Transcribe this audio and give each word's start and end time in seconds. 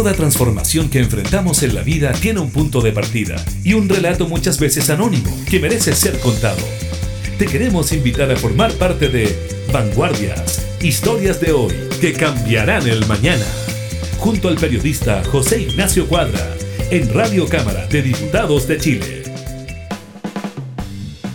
Toda 0.00 0.14
transformación 0.14 0.88
que 0.88 0.98
enfrentamos 0.98 1.62
en 1.62 1.74
la 1.74 1.82
vida 1.82 2.12
tiene 2.12 2.40
un 2.40 2.50
punto 2.50 2.80
de 2.80 2.90
partida 2.90 3.36
y 3.62 3.74
un 3.74 3.86
relato 3.86 4.26
muchas 4.26 4.58
veces 4.58 4.88
anónimo 4.88 5.30
que 5.46 5.60
merece 5.60 5.92
ser 5.92 6.18
contado. 6.20 6.62
Te 7.36 7.44
queremos 7.44 7.92
invitar 7.92 8.30
a 8.30 8.36
formar 8.36 8.72
parte 8.72 9.10
de 9.10 9.28
Vanguardias, 9.70 10.66
historias 10.82 11.38
de 11.42 11.52
hoy 11.52 11.74
que 12.00 12.14
cambiarán 12.14 12.88
el 12.88 13.06
mañana, 13.08 13.44
junto 14.16 14.48
al 14.48 14.54
periodista 14.54 15.22
José 15.24 15.64
Ignacio 15.64 16.08
Cuadra, 16.08 16.48
en 16.90 17.12
Radio 17.12 17.46
Cámara 17.46 17.86
de 17.88 18.00
Diputados 18.00 18.66
de 18.68 18.78
Chile. 18.78 19.22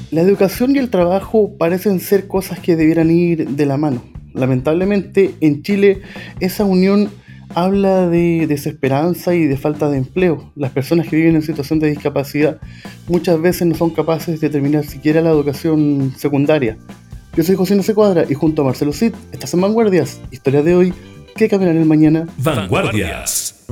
La 0.10 0.22
educación 0.22 0.76
y 0.76 0.80
el 0.80 0.90
trabajo 0.90 1.56
parecen 1.60 2.00
ser 2.00 2.26
cosas 2.26 2.60
que 2.62 2.76
debieran 2.76 3.12
ir 3.12 3.48
de 3.48 3.66
la 3.68 3.78
mano. 3.78 4.04
Lamentablemente, 4.34 5.36
en 5.40 5.62
Chile 5.62 6.02
esa 6.40 6.66
unión 6.66 7.12
habla 7.56 8.08
de 8.08 8.46
desesperanza 8.48 9.34
y 9.34 9.46
de 9.46 9.58
falta 9.58 9.90
de 9.90 9.98
empleo. 9.98 10.52
Las 10.55 10.72
personas 10.72 11.08
que 11.08 11.16
viven 11.16 11.36
en 11.36 11.41
situación 11.41 11.80
de 11.80 11.90
discapacidad 11.90 12.59
muchas 13.08 13.41
veces 13.41 13.66
no 13.66 13.76
son 13.76 13.90
capaces 13.90 14.40
de 14.41 14.50
terminar 14.50 14.86
siquiera 14.86 15.22
la 15.22 15.31
educación 15.31 16.14
secundaria. 16.18 16.78
Yo 17.36 17.44
soy 17.44 17.55
José 17.55 17.76
José 17.76 17.94
Cuadra 17.95 18.26
y 18.30 18.34
junto 18.34 18.62
a 18.62 18.66
Marcelo 18.66 18.94
Cid, 18.94 19.14
estas 19.31 19.50
son 19.50 19.62
Vanguardias, 19.62 20.22
historia 20.31 20.62
de 20.62 20.76
hoy, 20.76 20.94
que 21.36 21.50
cambiarán 21.50 21.78
el 21.78 21.86
mañana. 21.86 22.28
Vanguardias. 22.38 23.66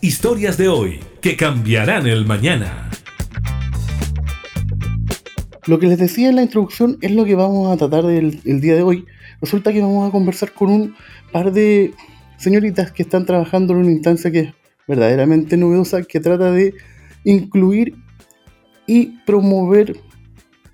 Historias 0.00 0.58
de 0.58 0.66
hoy 0.66 0.98
que 1.20 1.36
cambiarán 1.36 2.08
el 2.08 2.26
mañana. 2.26 2.90
Lo 5.66 5.78
que 5.78 5.86
les 5.86 5.98
decía 5.98 6.28
en 6.28 6.34
la 6.34 6.42
introducción 6.42 6.98
es 7.00 7.12
lo 7.12 7.24
que 7.24 7.36
vamos 7.36 7.72
a 7.72 7.76
tratar 7.76 8.04
el, 8.06 8.40
el 8.44 8.60
día 8.60 8.74
de 8.74 8.82
hoy. 8.82 9.06
Resulta 9.40 9.72
que 9.72 9.80
vamos 9.80 10.08
a 10.08 10.10
conversar 10.10 10.50
con 10.52 10.70
un 10.70 10.96
par 11.30 11.52
de 11.52 11.94
señoritas 12.36 12.90
que 12.90 13.04
están 13.04 13.26
trabajando 13.26 13.74
en 13.74 13.78
una 13.78 13.92
instancia 13.92 14.32
que 14.32 14.40
es 14.40 14.54
verdaderamente 14.88 15.56
novedosa, 15.56 16.02
que 16.02 16.18
trata 16.18 16.50
de 16.50 16.74
incluir 17.22 17.94
y 18.88 19.18
promover 19.24 19.96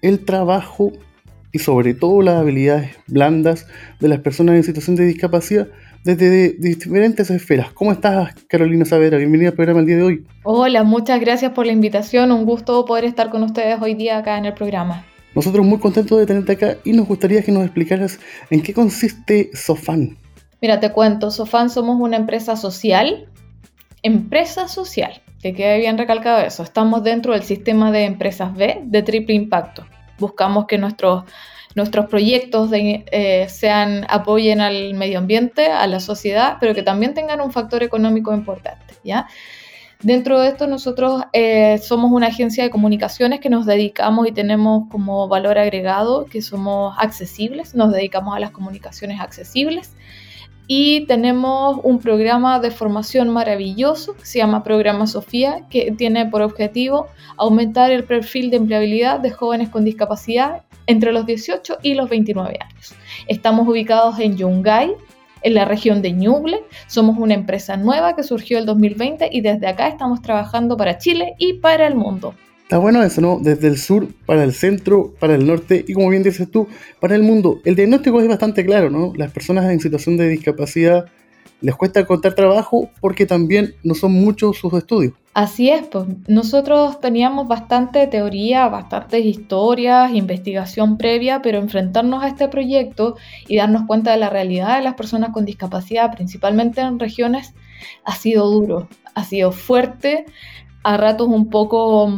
el 0.00 0.24
trabajo 0.24 0.90
y 1.52 1.58
sobre 1.58 1.92
todo 1.92 2.22
las 2.22 2.36
habilidades 2.36 2.96
blandas 3.08 3.66
de 4.00 4.08
las 4.08 4.20
personas 4.20 4.54
en 4.54 4.64
situación 4.64 4.96
de 4.96 5.04
discapacidad 5.04 5.68
desde 6.04 6.54
diferentes 6.58 7.30
esferas. 7.30 7.72
¿Cómo 7.72 7.92
estás, 7.92 8.34
Carolina 8.48 8.84
Savera? 8.84 9.18
Bienvenida 9.18 9.50
al 9.50 9.54
programa 9.54 9.80
el 9.80 9.86
día 9.86 9.96
de 9.96 10.02
hoy. 10.02 10.26
Hola, 10.42 10.82
muchas 10.82 11.20
gracias 11.20 11.52
por 11.52 11.66
la 11.66 11.72
invitación. 11.72 12.32
Un 12.32 12.44
gusto 12.44 12.84
poder 12.84 13.04
estar 13.04 13.30
con 13.30 13.42
ustedes 13.42 13.80
hoy 13.80 13.94
día 13.94 14.18
acá 14.18 14.38
en 14.38 14.46
el 14.46 14.54
programa. 14.54 15.04
Nosotros 15.34 15.64
muy 15.64 15.78
contentos 15.78 16.18
de 16.18 16.26
tenerte 16.26 16.52
acá 16.52 16.76
y 16.84 16.92
nos 16.92 17.06
gustaría 17.06 17.42
que 17.42 17.52
nos 17.52 17.64
explicaras 17.64 18.18
en 18.50 18.62
qué 18.62 18.74
consiste 18.74 19.50
Sofan. 19.54 20.18
Mira, 20.60 20.78
te 20.80 20.92
cuento, 20.92 21.30
Sofan 21.30 21.70
somos 21.70 22.00
una 22.00 22.16
empresa 22.16 22.56
social, 22.56 23.28
empresa 24.02 24.68
social, 24.68 25.22
que 25.40 25.54
quede 25.54 25.78
bien 25.78 25.98
recalcado 25.98 26.40
eso. 26.40 26.62
Estamos 26.62 27.02
dentro 27.02 27.32
del 27.32 27.42
sistema 27.42 27.90
de 27.92 28.04
empresas 28.04 28.54
B 28.54 28.82
de 28.84 29.02
triple 29.02 29.34
impacto. 29.34 29.86
Buscamos 30.18 30.66
que 30.66 30.78
nuestros 30.78 31.24
nuestros 31.74 32.06
proyectos 32.06 32.70
eh, 32.72 33.46
sean, 33.48 34.06
apoyen 34.08 34.60
al 34.60 34.94
medio 34.94 35.18
ambiente, 35.18 35.66
a 35.66 35.86
la 35.86 36.00
sociedad, 36.00 36.56
pero 36.60 36.74
que 36.74 36.82
también 36.82 37.14
tengan 37.14 37.40
un 37.40 37.52
factor 37.52 37.82
económico 37.82 38.32
importante. 38.34 38.94
Dentro 40.02 40.40
de 40.40 40.48
esto 40.48 40.66
nosotros 40.66 41.22
eh, 41.32 41.78
somos 41.78 42.10
una 42.10 42.26
agencia 42.26 42.64
de 42.64 42.70
comunicaciones 42.70 43.38
que 43.38 43.48
nos 43.48 43.66
dedicamos 43.66 44.26
y 44.26 44.32
tenemos 44.32 44.88
como 44.90 45.28
valor 45.28 45.58
agregado 45.58 46.26
que 46.26 46.42
somos 46.42 46.96
accesibles, 46.98 47.76
nos 47.76 47.92
dedicamos 47.92 48.36
a 48.36 48.40
las 48.40 48.50
comunicaciones 48.50 49.20
accesibles 49.20 49.94
y 50.66 51.06
tenemos 51.06 51.78
un 51.84 52.00
programa 52.00 52.58
de 52.58 52.70
formación 52.70 53.28
maravilloso 53.28 54.16
que 54.16 54.26
se 54.26 54.38
llama 54.38 54.64
Programa 54.64 55.06
Sofía, 55.06 55.66
que 55.70 55.92
tiene 55.92 56.26
por 56.26 56.42
objetivo 56.42 57.06
aumentar 57.36 57.92
el 57.92 58.04
perfil 58.04 58.50
de 58.50 58.56
empleabilidad 58.56 59.20
de 59.20 59.30
jóvenes 59.30 59.68
con 59.68 59.84
discapacidad 59.84 60.62
entre 60.86 61.12
los 61.12 61.26
18 61.26 61.78
y 61.82 61.94
los 61.94 62.08
29 62.08 62.58
años. 62.60 62.94
Estamos 63.28 63.68
ubicados 63.68 64.18
en 64.18 64.36
Yungay, 64.36 64.92
en 65.42 65.54
la 65.54 65.64
región 65.64 66.02
de 66.02 66.12
Ñuble. 66.12 66.64
Somos 66.86 67.18
una 67.18 67.34
empresa 67.34 67.76
nueva 67.76 68.16
que 68.16 68.22
surgió 68.22 68.58
el 68.58 68.66
2020 68.66 69.28
y 69.32 69.40
desde 69.40 69.66
acá 69.66 69.88
estamos 69.88 70.22
trabajando 70.22 70.76
para 70.76 70.98
Chile 70.98 71.34
y 71.38 71.54
para 71.54 71.86
el 71.86 71.94
mundo. 71.94 72.34
Está 72.62 72.78
bueno 72.78 73.02
eso, 73.02 73.20
¿no? 73.20 73.38
Desde 73.38 73.68
el 73.68 73.76
sur 73.76 74.08
para 74.24 74.44
el 74.44 74.54
centro, 74.54 75.12
para 75.20 75.34
el 75.34 75.46
norte 75.46 75.84
y 75.86 75.92
como 75.92 76.08
bien 76.08 76.22
dices 76.22 76.50
tú, 76.50 76.68
para 77.00 77.14
el 77.14 77.22
mundo. 77.22 77.60
El 77.64 77.76
diagnóstico 77.76 78.20
es 78.20 78.28
bastante 78.28 78.64
claro, 78.64 78.88
¿no? 78.88 79.12
Las 79.14 79.30
personas 79.30 79.70
en 79.70 79.78
situación 79.78 80.16
de 80.16 80.28
discapacidad 80.28 81.04
les 81.60 81.74
cuesta 81.76 82.00
encontrar 82.00 82.34
trabajo 82.34 82.90
porque 83.00 83.26
también 83.26 83.74
no 83.82 83.94
son 83.94 84.12
muchos 84.12 84.56
sus 84.56 84.72
estudios. 84.72 85.12
Así 85.34 85.70
es, 85.70 85.86
pues 85.86 86.04
nosotros 86.28 87.00
teníamos 87.00 87.48
bastante 87.48 88.06
teoría, 88.06 88.68
bastantes 88.68 89.24
historias, 89.24 90.12
investigación 90.12 90.98
previa, 90.98 91.40
pero 91.40 91.56
enfrentarnos 91.56 92.22
a 92.22 92.28
este 92.28 92.48
proyecto 92.48 93.16
y 93.48 93.56
darnos 93.56 93.86
cuenta 93.86 94.10
de 94.10 94.18
la 94.18 94.28
realidad 94.28 94.76
de 94.76 94.82
las 94.82 94.92
personas 94.94 95.30
con 95.30 95.46
discapacidad, 95.46 96.14
principalmente 96.14 96.82
en 96.82 96.98
regiones, 96.98 97.54
ha 98.04 98.14
sido 98.14 98.50
duro, 98.50 98.88
ha 99.14 99.24
sido 99.24 99.52
fuerte, 99.52 100.26
a 100.82 100.98
ratos 100.98 101.28
un 101.28 101.48
poco 101.48 102.14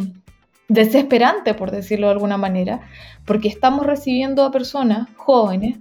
desesperante, 0.69 1.55
por 1.55 1.71
decirlo 1.71 2.09
de 2.09 2.15
alguna 2.15 2.37
manera, 2.37 2.81
porque 3.25 3.47
estamos 3.47 3.87
recibiendo 3.87 4.43
a 4.43 4.51
personas 4.51 5.09
jóvenes 5.17 5.79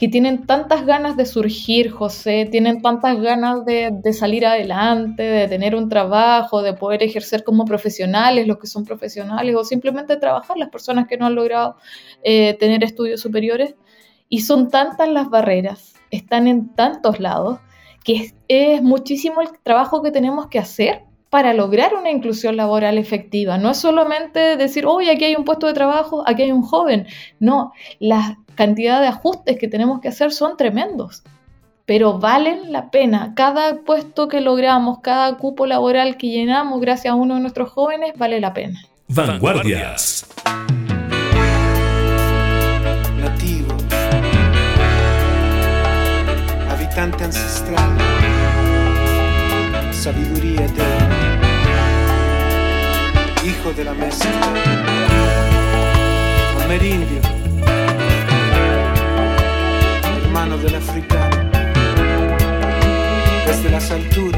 que 0.00 0.08
tienen 0.08 0.46
tantas 0.46 0.86
ganas 0.86 1.14
de 1.18 1.26
surgir, 1.26 1.90
José, 1.90 2.48
tienen 2.50 2.80
tantas 2.80 3.20
ganas 3.20 3.66
de, 3.66 4.00
salir 4.14 4.46
adelante, 4.46 5.22
de 5.22 5.46
tener 5.46 5.74
un 5.74 5.90
trabajo, 5.90 6.62
de 6.62 6.72
poder 6.72 7.02
ejercer 7.02 7.44
como 7.44 7.66
profesionales, 7.66 8.46
los 8.46 8.56
que 8.56 8.66
son 8.66 8.86
profesionales, 8.86 9.54
o 9.54 9.62
simplemente 9.62 10.16
trabajar, 10.16 10.56
las 10.56 10.70
personas 10.70 11.06
que 11.06 11.18
no 11.18 11.26
han 11.26 11.34
logrado 11.34 11.76
eh, 12.22 12.56
tener 12.58 12.82
estudios 12.82 13.20
superiores. 13.20 13.74
Y 14.30 14.40
son 14.40 14.70
tantas 14.70 15.06
las 15.10 15.28
barreras, 15.28 15.92
están 16.10 16.48
en 16.48 16.74
tantos 16.74 17.20
lados, 17.20 17.58
que 18.02 18.14
es, 18.14 18.34
es 18.48 18.82
muchísimo 18.82 19.42
el 19.42 19.48
trabajo 19.62 20.00
que 20.02 20.10
tenemos 20.10 20.46
que 20.46 20.60
hacer 20.60 21.09
para 21.30 21.54
lograr 21.54 21.94
una 21.94 22.10
inclusión 22.10 22.56
laboral 22.56 22.98
efectiva. 22.98 23.56
No 23.56 23.70
es 23.70 23.78
solamente 23.78 24.56
decir, 24.56 24.84
oye, 24.84 25.12
aquí 25.12 25.24
hay 25.24 25.36
un 25.36 25.44
puesto 25.44 25.68
de 25.68 25.72
trabajo, 25.72 26.24
aquí 26.26 26.42
hay 26.42 26.52
un 26.52 26.62
joven. 26.62 27.06
No, 27.38 27.72
la 28.00 28.38
cantidad 28.56 29.00
de 29.00 29.06
ajustes 29.06 29.56
que 29.56 29.68
tenemos 29.68 30.00
que 30.00 30.08
hacer 30.08 30.32
son 30.32 30.56
tremendos, 30.56 31.22
pero 31.86 32.18
valen 32.18 32.72
la 32.72 32.90
pena. 32.90 33.32
Cada 33.36 33.76
puesto 33.76 34.26
que 34.26 34.40
logramos, 34.40 34.98
cada 35.00 35.36
cupo 35.36 35.66
laboral 35.66 36.16
que 36.16 36.28
llenamos 36.28 36.80
gracias 36.80 37.12
a 37.12 37.14
uno 37.14 37.36
de 37.36 37.40
nuestros 37.40 37.70
jóvenes, 37.70 38.12
vale 38.18 38.40
la 38.40 38.52
pena. 38.52 38.82
Vanguardias. 39.06 40.26
Nativo. 43.20 43.74
Habitante 46.68 47.24
ancestral. 47.24 47.96
Sabiduría 49.92 50.64
eterna 50.64 50.99
hijo 53.70 53.76
de 53.76 53.84
la 53.84 53.94
mesa, 53.94 54.28
amerindio, 56.64 57.20
hermano 60.24 60.56
del 60.58 60.74
africano, 60.76 61.50
desde 63.46 63.70
las 63.70 63.90
alturas. 63.90 64.29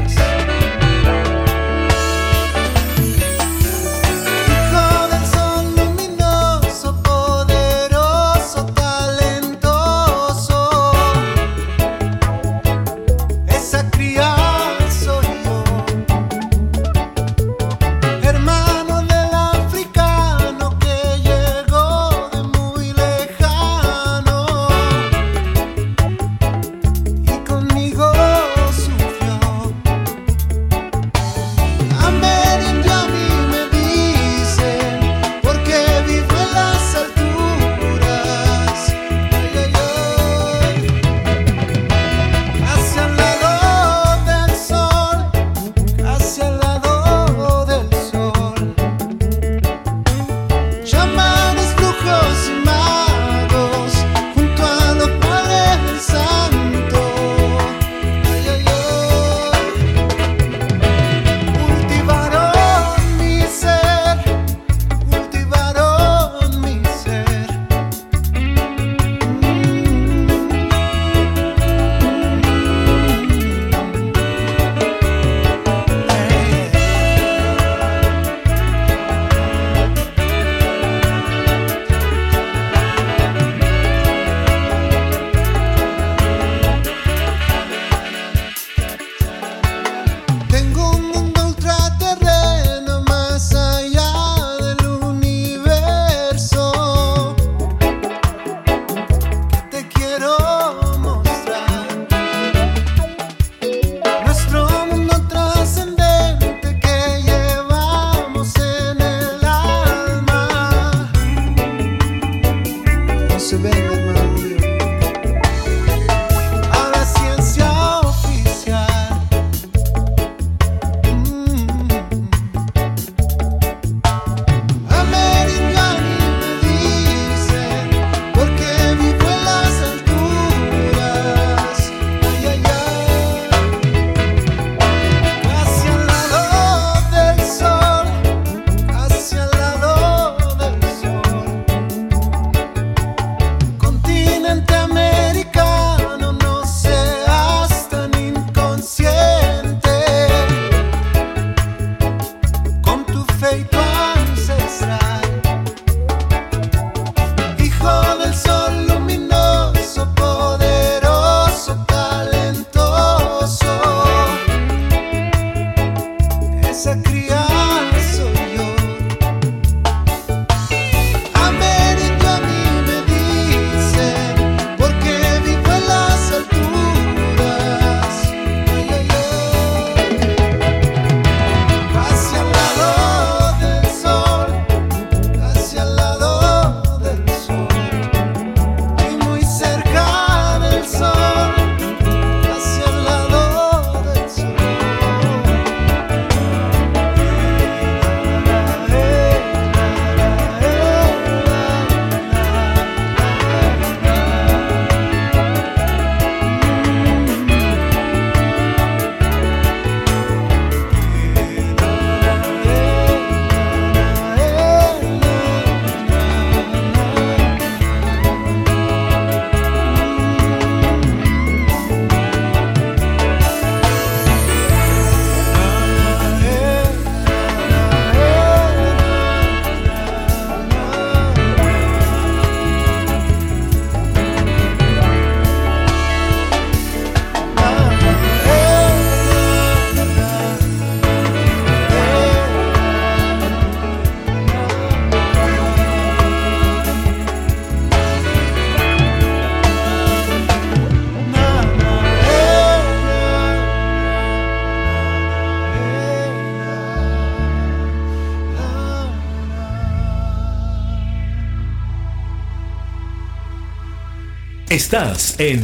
Estás 264.93 265.39
en 265.39 265.59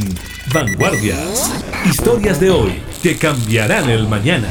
Vanguardias. 0.52 1.62
Historias 1.88 2.40
de 2.40 2.50
hoy 2.50 2.72
que 3.00 3.14
cambiarán 3.14 3.88
el 3.88 4.08
mañana. 4.08 4.48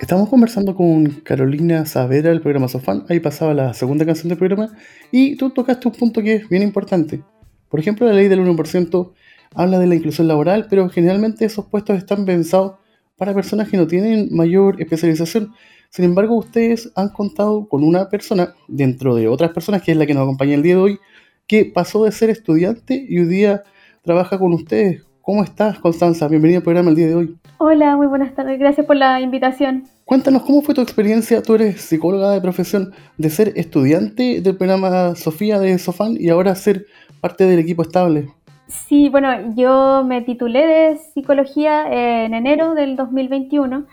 Estamos 0.00 0.28
conversando 0.28 0.76
con 0.76 1.06
Carolina 1.24 1.86
Saavedra 1.86 2.30
del 2.30 2.40
programa 2.40 2.68
Sofán. 2.68 3.04
Ahí 3.08 3.18
pasaba 3.18 3.52
la 3.52 3.74
segunda 3.74 4.06
canción 4.06 4.28
del 4.28 4.38
programa. 4.38 4.68
Y 5.10 5.34
tú 5.34 5.50
tocaste 5.50 5.88
un 5.88 5.94
punto 5.94 6.22
que 6.22 6.34
es 6.36 6.48
bien 6.48 6.62
importante. 6.62 7.20
Por 7.68 7.80
ejemplo, 7.80 8.06
la 8.06 8.12
ley 8.12 8.28
del 8.28 8.38
1% 8.38 9.12
habla 9.56 9.80
de 9.80 9.88
la 9.88 9.96
inclusión 9.96 10.28
laboral, 10.28 10.68
pero 10.70 10.88
generalmente 10.88 11.44
esos 11.44 11.66
puestos 11.66 11.98
están 11.98 12.24
pensados 12.24 12.74
para 13.20 13.34
personas 13.34 13.68
que 13.68 13.76
no 13.76 13.86
tienen 13.86 14.28
mayor 14.30 14.80
especialización. 14.80 15.52
Sin 15.90 16.06
embargo, 16.06 16.38
ustedes 16.38 16.90
han 16.96 17.10
contado 17.10 17.68
con 17.68 17.84
una 17.84 18.08
persona, 18.08 18.54
dentro 18.66 19.14
de 19.14 19.28
otras 19.28 19.50
personas, 19.50 19.82
que 19.82 19.92
es 19.92 19.98
la 19.98 20.06
que 20.06 20.14
nos 20.14 20.22
acompaña 20.22 20.54
el 20.54 20.62
día 20.62 20.76
de 20.76 20.80
hoy, 20.80 20.98
que 21.46 21.66
pasó 21.66 22.06
de 22.06 22.12
ser 22.12 22.30
estudiante 22.30 23.04
y 23.06 23.18
hoy 23.18 23.26
día 23.26 23.62
trabaja 24.02 24.38
con 24.38 24.54
ustedes. 24.54 25.04
¿Cómo 25.20 25.44
estás, 25.44 25.78
Constanza? 25.80 26.28
Bienvenida 26.28 26.60
al 26.60 26.62
programa 26.62 26.88
el 26.88 26.96
día 26.96 27.08
de 27.08 27.14
hoy. 27.14 27.36
Hola, 27.58 27.94
muy 27.94 28.06
buenas 28.06 28.34
tardes. 28.34 28.58
Gracias 28.58 28.86
por 28.86 28.96
la 28.96 29.20
invitación. 29.20 29.84
Cuéntanos, 30.06 30.40
¿cómo 30.40 30.62
fue 30.62 30.74
tu 30.74 30.80
experiencia? 30.80 31.42
Tú 31.42 31.56
eres 31.56 31.82
psicóloga 31.82 32.30
de 32.30 32.40
profesión, 32.40 32.94
de 33.18 33.28
ser 33.28 33.52
estudiante 33.54 34.40
del 34.40 34.56
programa 34.56 35.14
Sofía 35.14 35.58
de 35.58 35.78
Sofán 35.78 36.16
y 36.18 36.30
ahora 36.30 36.54
ser 36.54 36.86
parte 37.20 37.44
del 37.44 37.58
equipo 37.58 37.82
estable. 37.82 38.28
Sí, 38.70 39.08
bueno, 39.08 39.52
yo 39.56 40.04
me 40.04 40.22
titulé 40.22 40.64
de 40.64 40.96
psicología 40.96 41.86
en 41.90 42.34
enero 42.34 42.74
del 42.74 42.94
2021 42.94 43.84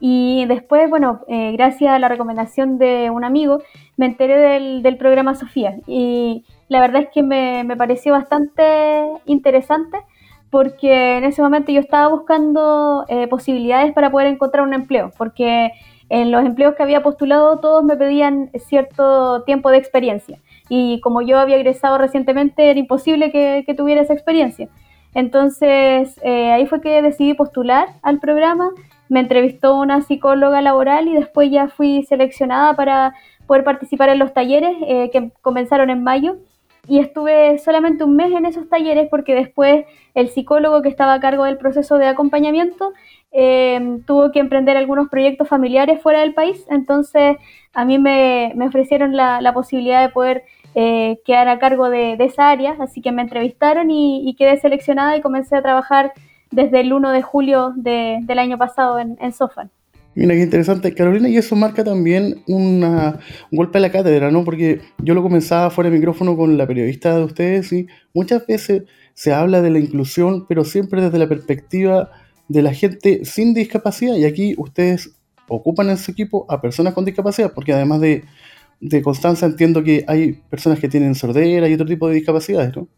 y 0.00 0.46
después, 0.46 0.88
bueno, 0.88 1.20
eh, 1.28 1.52
gracias 1.52 1.92
a 1.92 1.98
la 1.98 2.08
recomendación 2.08 2.78
de 2.78 3.10
un 3.10 3.24
amigo, 3.24 3.62
me 3.98 4.06
enteré 4.06 4.38
del, 4.38 4.82
del 4.82 4.96
programa 4.96 5.34
Sofía 5.34 5.76
y 5.86 6.44
la 6.68 6.80
verdad 6.80 7.02
es 7.02 7.08
que 7.10 7.22
me, 7.22 7.62
me 7.64 7.76
pareció 7.76 8.12
bastante 8.12 8.62
interesante 9.26 9.98
porque 10.50 11.18
en 11.18 11.24
ese 11.24 11.42
momento 11.42 11.70
yo 11.70 11.80
estaba 11.80 12.08
buscando 12.08 13.04
eh, 13.08 13.26
posibilidades 13.28 13.92
para 13.92 14.10
poder 14.10 14.28
encontrar 14.28 14.66
un 14.66 14.72
empleo, 14.72 15.10
porque 15.18 15.72
en 16.08 16.30
los 16.30 16.44
empleos 16.44 16.74
que 16.74 16.82
había 16.82 17.02
postulado 17.02 17.60
todos 17.60 17.84
me 17.84 17.96
pedían 17.96 18.50
cierto 18.66 19.42
tiempo 19.44 19.70
de 19.70 19.78
experiencia 19.78 20.38
y 20.74 21.00
como 21.00 21.20
yo 21.20 21.38
había 21.38 21.56
egresado 21.56 21.98
recientemente 21.98 22.70
era 22.70 22.80
imposible 22.80 23.30
que, 23.30 23.62
que 23.66 23.74
tuviera 23.74 24.00
esa 24.00 24.14
experiencia. 24.14 24.70
Entonces 25.12 26.18
eh, 26.22 26.50
ahí 26.50 26.66
fue 26.66 26.80
que 26.80 27.02
decidí 27.02 27.34
postular 27.34 27.88
al 28.02 28.20
programa, 28.20 28.70
me 29.10 29.20
entrevistó 29.20 29.78
una 29.78 30.00
psicóloga 30.00 30.62
laboral 30.62 31.08
y 31.08 31.12
después 31.12 31.50
ya 31.50 31.68
fui 31.68 32.04
seleccionada 32.04 32.74
para 32.74 33.14
poder 33.46 33.64
participar 33.64 34.08
en 34.08 34.18
los 34.18 34.32
talleres 34.32 34.74
eh, 34.86 35.10
que 35.12 35.30
comenzaron 35.42 35.90
en 35.90 36.02
mayo 36.02 36.38
y 36.88 37.00
estuve 37.00 37.58
solamente 37.58 38.04
un 38.04 38.16
mes 38.16 38.32
en 38.32 38.46
esos 38.46 38.66
talleres 38.70 39.08
porque 39.10 39.34
después 39.34 39.84
el 40.14 40.30
psicólogo 40.30 40.80
que 40.80 40.88
estaba 40.88 41.12
a 41.12 41.20
cargo 41.20 41.44
del 41.44 41.58
proceso 41.58 41.98
de 41.98 42.06
acompañamiento 42.06 42.94
eh, 43.30 43.98
tuvo 44.06 44.32
que 44.32 44.40
emprender 44.40 44.78
algunos 44.78 45.10
proyectos 45.10 45.48
familiares 45.48 46.00
fuera 46.02 46.20
del 46.20 46.32
país, 46.32 46.66
entonces 46.70 47.36
a 47.74 47.84
mí 47.84 47.98
me, 47.98 48.52
me 48.56 48.66
ofrecieron 48.66 49.16
la, 49.16 49.40
la, 49.40 49.54
posibilidad 49.54 50.02
de 50.02 50.10
poder 50.10 50.44
eh, 50.74 51.18
quedar 51.24 51.48
a 51.48 51.58
cargo 51.58 51.90
de, 51.90 52.14
esa 52.20 52.50
área, 52.50 52.76
así 52.80 53.00
que 53.00 53.12
me 53.12 53.22
entrevistaron 53.22 53.90
y, 53.90 54.28
y, 54.28 54.34
quedé 54.36 54.58
seleccionada 54.58 55.16
y 55.16 55.20
comencé 55.20 55.56
a 55.56 55.62
trabajar 55.62 56.12
desde 56.50 56.80
el 56.80 56.92
1 56.92 57.10
de 57.10 57.22
julio 57.22 57.72
de, 57.76 58.20
del 58.22 58.38
año 58.38 58.58
pasado 58.58 58.98
en, 58.98 59.16
en 59.20 59.32
Sofan. 59.32 59.70
Mira 60.14 60.34
qué 60.34 60.42
interesante, 60.42 60.94
Carolina, 60.94 61.28
y 61.28 61.38
eso 61.38 61.56
marca 61.56 61.82
también 61.82 62.42
una, 62.46 63.18
un 63.50 63.56
golpe 63.56 63.78
a 63.78 63.80
la 63.80 63.90
cátedra, 63.90 64.30
¿no? 64.30 64.44
Porque 64.44 64.80
yo 64.98 65.14
lo 65.14 65.22
comenzaba 65.22 65.70
fuera 65.70 65.88
de 65.88 65.96
micrófono 65.96 66.36
con 66.36 66.58
la 66.58 66.66
periodista 66.66 67.16
de 67.16 67.24
ustedes 67.24 67.72
y 67.72 67.86
muchas 68.12 68.46
veces 68.46 68.82
se 69.14 69.32
habla 69.32 69.62
de 69.62 69.70
la 69.70 69.78
inclusión, 69.78 70.46
pero 70.46 70.64
siempre 70.64 71.00
desde 71.00 71.18
la 71.18 71.28
perspectiva 71.28 72.10
de 72.48 72.60
la 72.60 72.74
gente 72.74 73.24
sin 73.24 73.54
discapacidad, 73.54 74.16
y 74.16 74.24
aquí 74.24 74.54
ustedes 74.58 75.14
ocupan 75.48 75.88
en 75.88 75.96
su 75.96 76.10
equipo 76.10 76.44
a 76.48 76.60
personas 76.60 76.92
con 76.92 77.06
discapacidad, 77.06 77.52
porque 77.54 77.72
además 77.72 78.00
de, 78.00 78.24
de 78.82 79.00
Constanza 79.00 79.46
entiendo 79.46 79.84
que 79.84 80.04
hay 80.08 80.32
personas 80.32 80.80
que 80.80 80.88
tienen 80.88 81.14
sordera 81.14 81.68
y 81.68 81.74
otro 81.74 81.86
tipo 81.86 82.08
de 82.08 82.16
discapacidades, 82.16 82.76
¿no? 82.76 82.88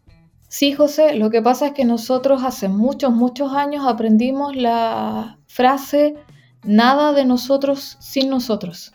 Sí, 0.47 0.73
José, 0.73 1.15
lo 1.15 1.29
que 1.29 1.41
pasa 1.41 1.67
es 1.67 1.73
que 1.73 1.85
nosotros 1.85 2.43
hace 2.43 2.69
muchos, 2.69 3.13
muchos 3.13 3.53
años 3.53 3.85
aprendimos 3.87 4.55
la 4.55 5.37
frase 5.47 6.15
nada 6.63 7.13
de 7.13 7.25
nosotros 7.25 7.97
sin 7.99 8.29
nosotros, 8.29 8.93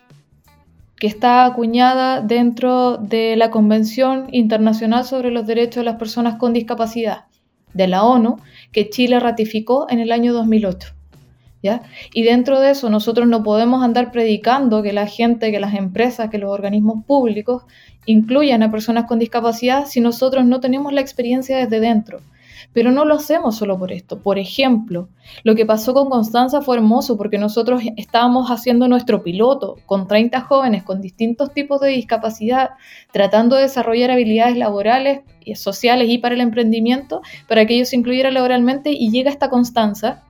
que 0.96 1.06
está 1.06 1.44
acuñada 1.44 2.22
dentro 2.22 2.96
de 2.96 3.36
la 3.36 3.50
Convención 3.50 4.26
Internacional 4.32 5.04
sobre 5.04 5.30
los 5.30 5.46
Derechos 5.46 5.82
de 5.82 5.84
las 5.84 5.96
Personas 5.96 6.36
con 6.36 6.52
Discapacidad 6.52 7.26
de 7.72 7.86
la 7.86 8.02
ONU, 8.02 8.38
que 8.72 8.90
Chile 8.90 9.20
ratificó 9.20 9.86
en 9.90 10.00
el 10.00 10.10
año 10.10 10.32
2008. 10.32 10.99
Y 12.14 12.22
dentro 12.22 12.60
de 12.60 12.70
eso 12.70 12.88
nosotros 12.90 13.28
no 13.28 13.42
podemos 13.42 13.82
andar 13.82 14.12
predicando 14.12 14.82
que 14.82 14.92
la 14.92 15.06
gente, 15.06 15.50
que 15.50 15.60
las 15.60 15.74
empresas, 15.74 16.30
que 16.30 16.38
los 16.38 16.50
organismos 16.50 17.04
públicos 17.04 17.64
incluyan 18.06 18.62
a 18.62 18.70
personas 18.70 19.04
con 19.04 19.18
discapacidad 19.18 19.86
si 19.86 20.00
nosotros 20.00 20.44
no 20.46 20.60
tenemos 20.60 20.92
la 20.92 21.00
experiencia 21.00 21.58
desde 21.58 21.80
dentro. 21.80 22.20
Pero 22.72 22.92
no 22.92 23.04
lo 23.04 23.14
hacemos 23.14 23.56
solo 23.56 23.78
por 23.78 23.90
esto. 23.90 24.20
Por 24.20 24.38
ejemplo, 24.38 25.08
lo 25.42 25.54
que 25.56 25.66
pasó 25.66 25.92
con 25.92 26.08
Constanza 26.08 26.60
fue 26.60 26.76
hermoso 26.76 27.16
porque 27.16 27.36
nosotros 27.36 27.82
estábamos 27.96 28.50
haciendo 28.50 28.86
nuestro 28.86 29.22
piloto 29.22 29.76
con 29.86 30.06
30 30.06 30.40
jóvenes 30.42 30.84
con 30.84 31.00
distintos 31.00 31.52
tipos 31.52 31.80
de 31.80 31.88
discapacidad, 31.88 32.70
tratando 33.12 33.56
de 33.56 33.62
desarrollar 33.62 34.10
habilidades 34.10 34.56
laborales, 34.56 35.20
y 35.42 35.54
sociales 35.54 36.08
y 36.10 36.18
para 36.18 36.34
el 36.34 36.40
emprendimiento, 36.42 37.22
para 37.48 37.66
que 37.66 37.74
ellos 37.74 37.88
se 37.88 37.96
incluyeran 37.96 38.34
laboralmente 38.34 38.90
y 38.92 39.10
llega 39.10 39.30
esta 39.30 39.48
Constanza, 39.48 40.22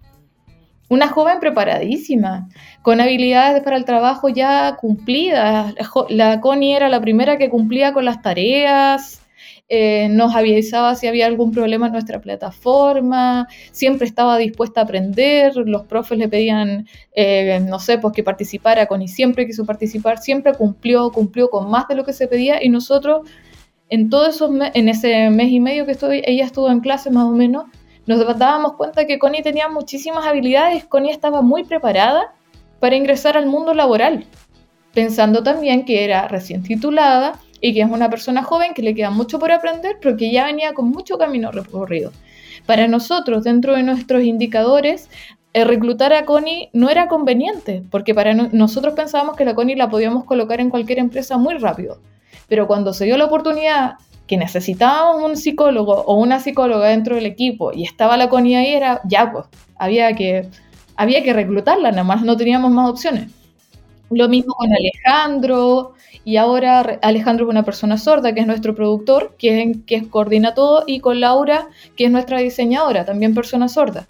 una 0.90 1.08
joven 1.08 1.38
preparadísima, 1.38 2.48
con 2.82 3.00
habilidades 3.00 3.62
para 3.62 3.76
el 3.76 3.84
trabajo 3.84 4.28
ya 4.28 4.76
cumplidas. 4.76 5.72
La 6.08 6.40
Connie 6.40 6.74
era 6.74 6.88
la 6.88 7.00
primera 7.00 7.38
que 7.38 7.48
cumplía 7.48 7.92
con 7.92 8.04
las 8.04 8.20
tareas, 8.22 9.22
eh, 9.68 10.08
nos 10.10 10.34
avisaba 10.34 10.96
si 10.96 11.06
había 11.06 11.26
algún 11.26 11.52
problema 11.52 11.86
en 11.86 11.92
nuestra 11.92 12.20
plataforma, 12.20 13.46
siempre 13.70 14.08
estaba 14.08 14.36
dispuesta 14.36 14.80
a 14.80 14.84
aprender, 14.84 15.54
los 15.54 15.82
profes 15.84 16.18
le 16.18 16.28
pedían, 16.28 16.88
eh, 17.12 17.60
no 17.64 17.78
sé, 17.78 17.98
pues 17.98 18.12
que 18.12 18.24
participara 18.24 18.86
con 18.86 19.00
y 19.00 19.06
siempre 19.06 19.46
quiso 19.46 19.64
participar, 19.64 20.18
siempre 20.18 20.54
cumplió, 20.54 21.12
cumplió 21.12 21.50
con 21.50 21.70
más 21.70 21.86
de 21.86 21.94
lo 21.94 22.04
que 22.04 22.12
se 22.12 22.26
pedía 22.26 22.62
y 22.62 22.68
nosotros 22.68 23.28
en 23.90 24.10
todo 24.10 24.28
esos 24.28 24.50
en 24.74 24.88
ese 24.88 25.30
mes 25.30 25.52
y 25.52 25.60
medio 25.60 25.86
que 25.86 25.92
estoy, 25.92 26.22
ella 26.26 26.46
estuvo 26.46 26.68
en 26.68 26.80
clase 26.80 27.10
más 27.10 27.26
o 27.26 27.32
menos, 27.32 27.66
nos 28.16 28.38
dábamos 28.38 28.72
cuenta 28.74 29.06
que 29.06 29.18
Connie 29.18 29.42
tenía 29.42 29.68
muchísimas 29.68 30.26
habilidades, 30.26 30.84
Connie 30.84 31.12
estaba 31.12 31.42
muy 31.42 31.62
preparada 31.62 32.34
para 32.80 32.96
ingresar 32.96 33.36
al 33.36 33.46
mundo 33.46 33.72
laboral, 33.72 34.26
pensando 34.92 35.44
también 35.44 35.84
que 35.84 36.04
era 36.04 36.26
recién 36.26 36.62
titulada 36.64 37.38
y 37.60 37.72
que 37.72 37.82
es 37.82 37.88
una 37.88 38.10
persona 38.10 38.42
joven 38.42 38.74
que 38.74 38.82
le 38.82 38.94
queda 38.94 39.10
mucho 39.10 39.38
por 39.38 39.52
aprender, 39.52 39.98
pero 40.00 40.16
que 40.16 40.32
ya 40.32 40.46
venía 40.46 40.72
con 40.72 40.88
mucho 40.88 41.18
camino 41.18 41.52
recorrido. 41.52 42.10
Para 42.66 42.88
nosotros, 42.88 43.44
dentro 43.44 43.74
de 43.74 43.84
nuestros 43.84 44.24
indicadores, 44.24 45.08
el 45.52 45.68
reclutar 45.68 46.12
a 46.12 46.24
Connie 46.24 46.70
no 46.72 46.90
era 46.90 47.06
conveniente, 47.06 47.84
porque 47.90 48.14
para 48.14 48.34
nosotros 48.34 48.94
pensábamos 48.94 49.36
que 49.36 49.44
la 49.44 49.54
Connie 49.54 49.76
la 49.76 49.88
podíamos 49.88 50.24
colocar 50.24 50.60
en 50.60 50.70
cualquier 50.70 50.98
empresa 50.98 51.38
muy 51.38 51.58
rápido. 51.58 51.98
Pero 52.48 52.66
cuando 52.66 52.92
se 52.92 53.04
dio 53.04 53.16
la 53.16 53.26
oportunidad 53.26 53.94
que 54.30 54.36
necesitábamos 54.36 55.28
un 55.28 55.36
psicólogo 55.36 56.04
o 56.06 56.14
una 56.14 56.38
psicóloga 56.38 56.90
dentro 56.90 57.16
del 57.16 57.26
equipo 57.26 57.72
y 57.74 57.82
estaba 57.82 58.16
la 58.16 58.28
Connie 58.28 58.54
ahí, 58.54 58.74
era 58.74 59.00
ya, 59.02 59.32
pues, 59.32 59.46
había 59.76 60.14
que, 60.14 60.48
había 60.94 61.24
que 61.24 61.32
reclutarla, 61.32 61.90
nada 61.90 62.04
más 62.04 62.22
no 62.22 62.36
teníamos 62.36 62.70
más 62.70 62.88
opciones. 62.88 63.28
Lo 64.08 64.28
mismo 64.28 64.54
con 64.54 64.68
Alejandro, 64.72 65.94
y 66.24 66.36
ahora 66.36 67.00
Alejandro 67.02 67.46
es 67.46 67.50
una 67.50 67.64
persona 67.64 67.98
sorda, 67.98 68.32
que 68.32 68.38
es 68.38 68.46
nuestro 68.46 68.76
productor, 68.76 69.34
que, 69.36 69.80
que 69.84 70.08
coordina 70.08 70.54
todo, 70.54 70.84
y 70.86 71.00
con 71.00 71.18
Laura, 71.18 71.66
que 71.96 72.04
es 72.04 72.12
nuestra 72.12 72.38
diseñadora, 72.38 73.04
también 73.04 73.34
persona 73.34 73.66
sorda. 73.66 74.06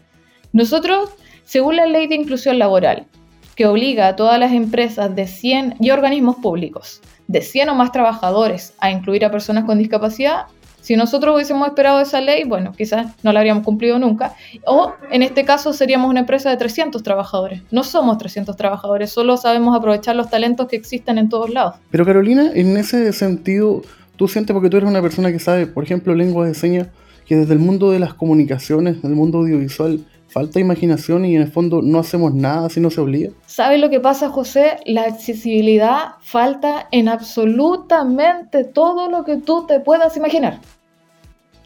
Nosotros, 0.53 1.09
según 1.45 1.77
la 1.77 1.87
ley 1.87 2.09
de 2.09 2.17
inclusión 2.17 2.59
laboral, 2.59 3.07
que 3.55 3.65
obliga 3.65 4.09
a 4.09 4.17
todas 4.17 4.39
las 4.39 4.53
empresas 4.53 5.17
de 5.17 5.27
100 5.27 5.77
y 5.81 5.93
organismos 5.93 6.37
públicos 6.37 7.01
de 7.31 7.43
100 7.43 7.69
o 7.69 7.75
más 7.77 7.93
trabajadores 7.93 8.75
a 8.79 8.91
incluir 8.91 9.25
a 9.25 9.31
personas 9.31 9.65
con 9.65 9.79
discapacidad, 9.79 10.47
si 10.81 10.97
nosotros 10.97 11.35
hubiésemos 11.35 11.69
esperado 11.69 12.01
esa 12.01 12.21
ley, 12.21 12.45
bueno, 12.45 12.73
quizás 12.77 13.13
no 13.23 13.33
la 13.33 13.41
habríamos 13.41 13.65
cumplido 13.65 13.99
nunca. 13.99 14.35
O 14.67 14.95
en 15.11 15.23
este 15.23 15.45
caso 15.45 15.73
seríamos 15.73 16.11
una 16.11 16.21
empresa 16.21 16.51
de 16.51 16.57
300 16.57 17.03
trabajadores. 17.03 17.63
No 17.71 17.85
somos 17.85 18.19
300 18.19 18.57
trabajadores, 18.57 19.11
solo 19.11 19.37
sabemos 19.37 19.77
aprovechar 19.77 20.17
los 20.17 20.31
talentos 20.31 20.67
que 20.69 20.77
existen 20.77 21.19
en 21.19 21.29
todos 21.29 21.51
lados. 21.51 21.77
Pero 21.91 22.05
Carolina, 22.05 22.51
en 22.55 22.77
ese 22.77 23.13
sentido, 23.13 23.83
tú 24.17 24.27
sientes 24.27 24.55
porque 24.55 24.71
tú 24.71 24.79
eres 24.79 24.89
una 24.89 25.03
persona 25.03 25.31
que 25.31 25.39
sabe, 25.39 25.67
por 25.67 25.85
ejemplo, 25.85 26.15
lengua 26.15 26.47
de 26.47 26.55
señas, 26.55 26.89
que 27.27 27.37
desde 27.37 27.53
el 27.53 27.61
mundo 27.61 27.93
de 27.93 28.01
las 28.01 28.15
comunicaciones, 28.15 29.03
del 29.03 29.15
mundo 29.15 29.39
audiovisual, 29.39 30.01
falta 30.31 30.61
imaginación 30.61 31.25
y 31.25 31.35
en 31.37 31.43
el 31.43 31.51
fondo 31.51 31.83
no 31.83 31.99
hacemos 31.99 32.35
nada 32.35 32.69
si 32.71 32.81
no 32.81 32.91
se 32.91 33.01
obliga. 33.01 33.31
¿Sabes 33.47 33.81
lo 33.81 33.91
que 33.91 34.01
pasa, 34.01 34.31
José? 34.31 34.79
La 34.87 35.03
accesibilidad 35.03 36.15
falta 36.21 36.89
en 36.93 37.09
absolutamente 37.09 38.65
todo 38.65 39.11
lo 39.11 39.25
que 39.25 39.37
tú 39.37 39.67
te 39.67 39.81
puedas 39.81 40.17
imaginar. 40.17 40.61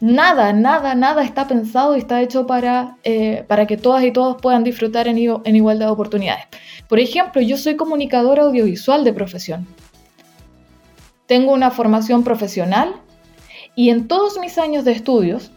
Nada, 0.01 0.51
nada, 0.51 0.93
nada 0.93 1.23
está 1.23 1.47
pensado 1.47 1.95
y 1.95 1.99
está 1.99 2.21
hecho 2.21 2.45
para, 2.45 2.97
eh, 3.03 3.45
para 3.47 3.65
que 3.65 3.77
todas 3.77 4.03
y 4.03 4.11
todos 4.11 4.41
puedan 4.41 4.63
disfrutar 4.63 5.07
en, 5.07 5.17
en 5.17 5.55
igualdad 5.55 5.85
de 5.85 5.91
oportunidades. 5.91 6.45
Por 6.89 6.99
ejemplo, 6.99 7.41
yo 7.41 7.57
soy 7.57 7.75
comunicadora 7.75 8.43
audiovisual 8.43 9.03
de 9.03 9.13
profesión. 9.13 9.67
Tengo 11.27 11.53
una 11.53 11.71
formación 11.71 12.23
profesional 12.23 12.95
y 13.75 13.89
en 13.89 14.07
todos 14.07 14.37
mis 14.37 14.57
años 14.57 14.85
de 14.85 14.91
estudios 14.91 15.51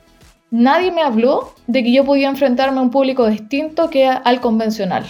nadie 0.50 0.92
me 0.92 1.02
habló 1.02 1.52
de 1.66 1.82
que 1.82 1.92
yo 1.92 2.04
podía 2.04 2.28
enfrentarme 2.28 2.78
a 2.78 2.82
un 2.82 2.90
público 2.90 3.26
distinto 3.26 3.90
que 3.90 4.06
al 4.06 4.40
convencional. 4.40 5.04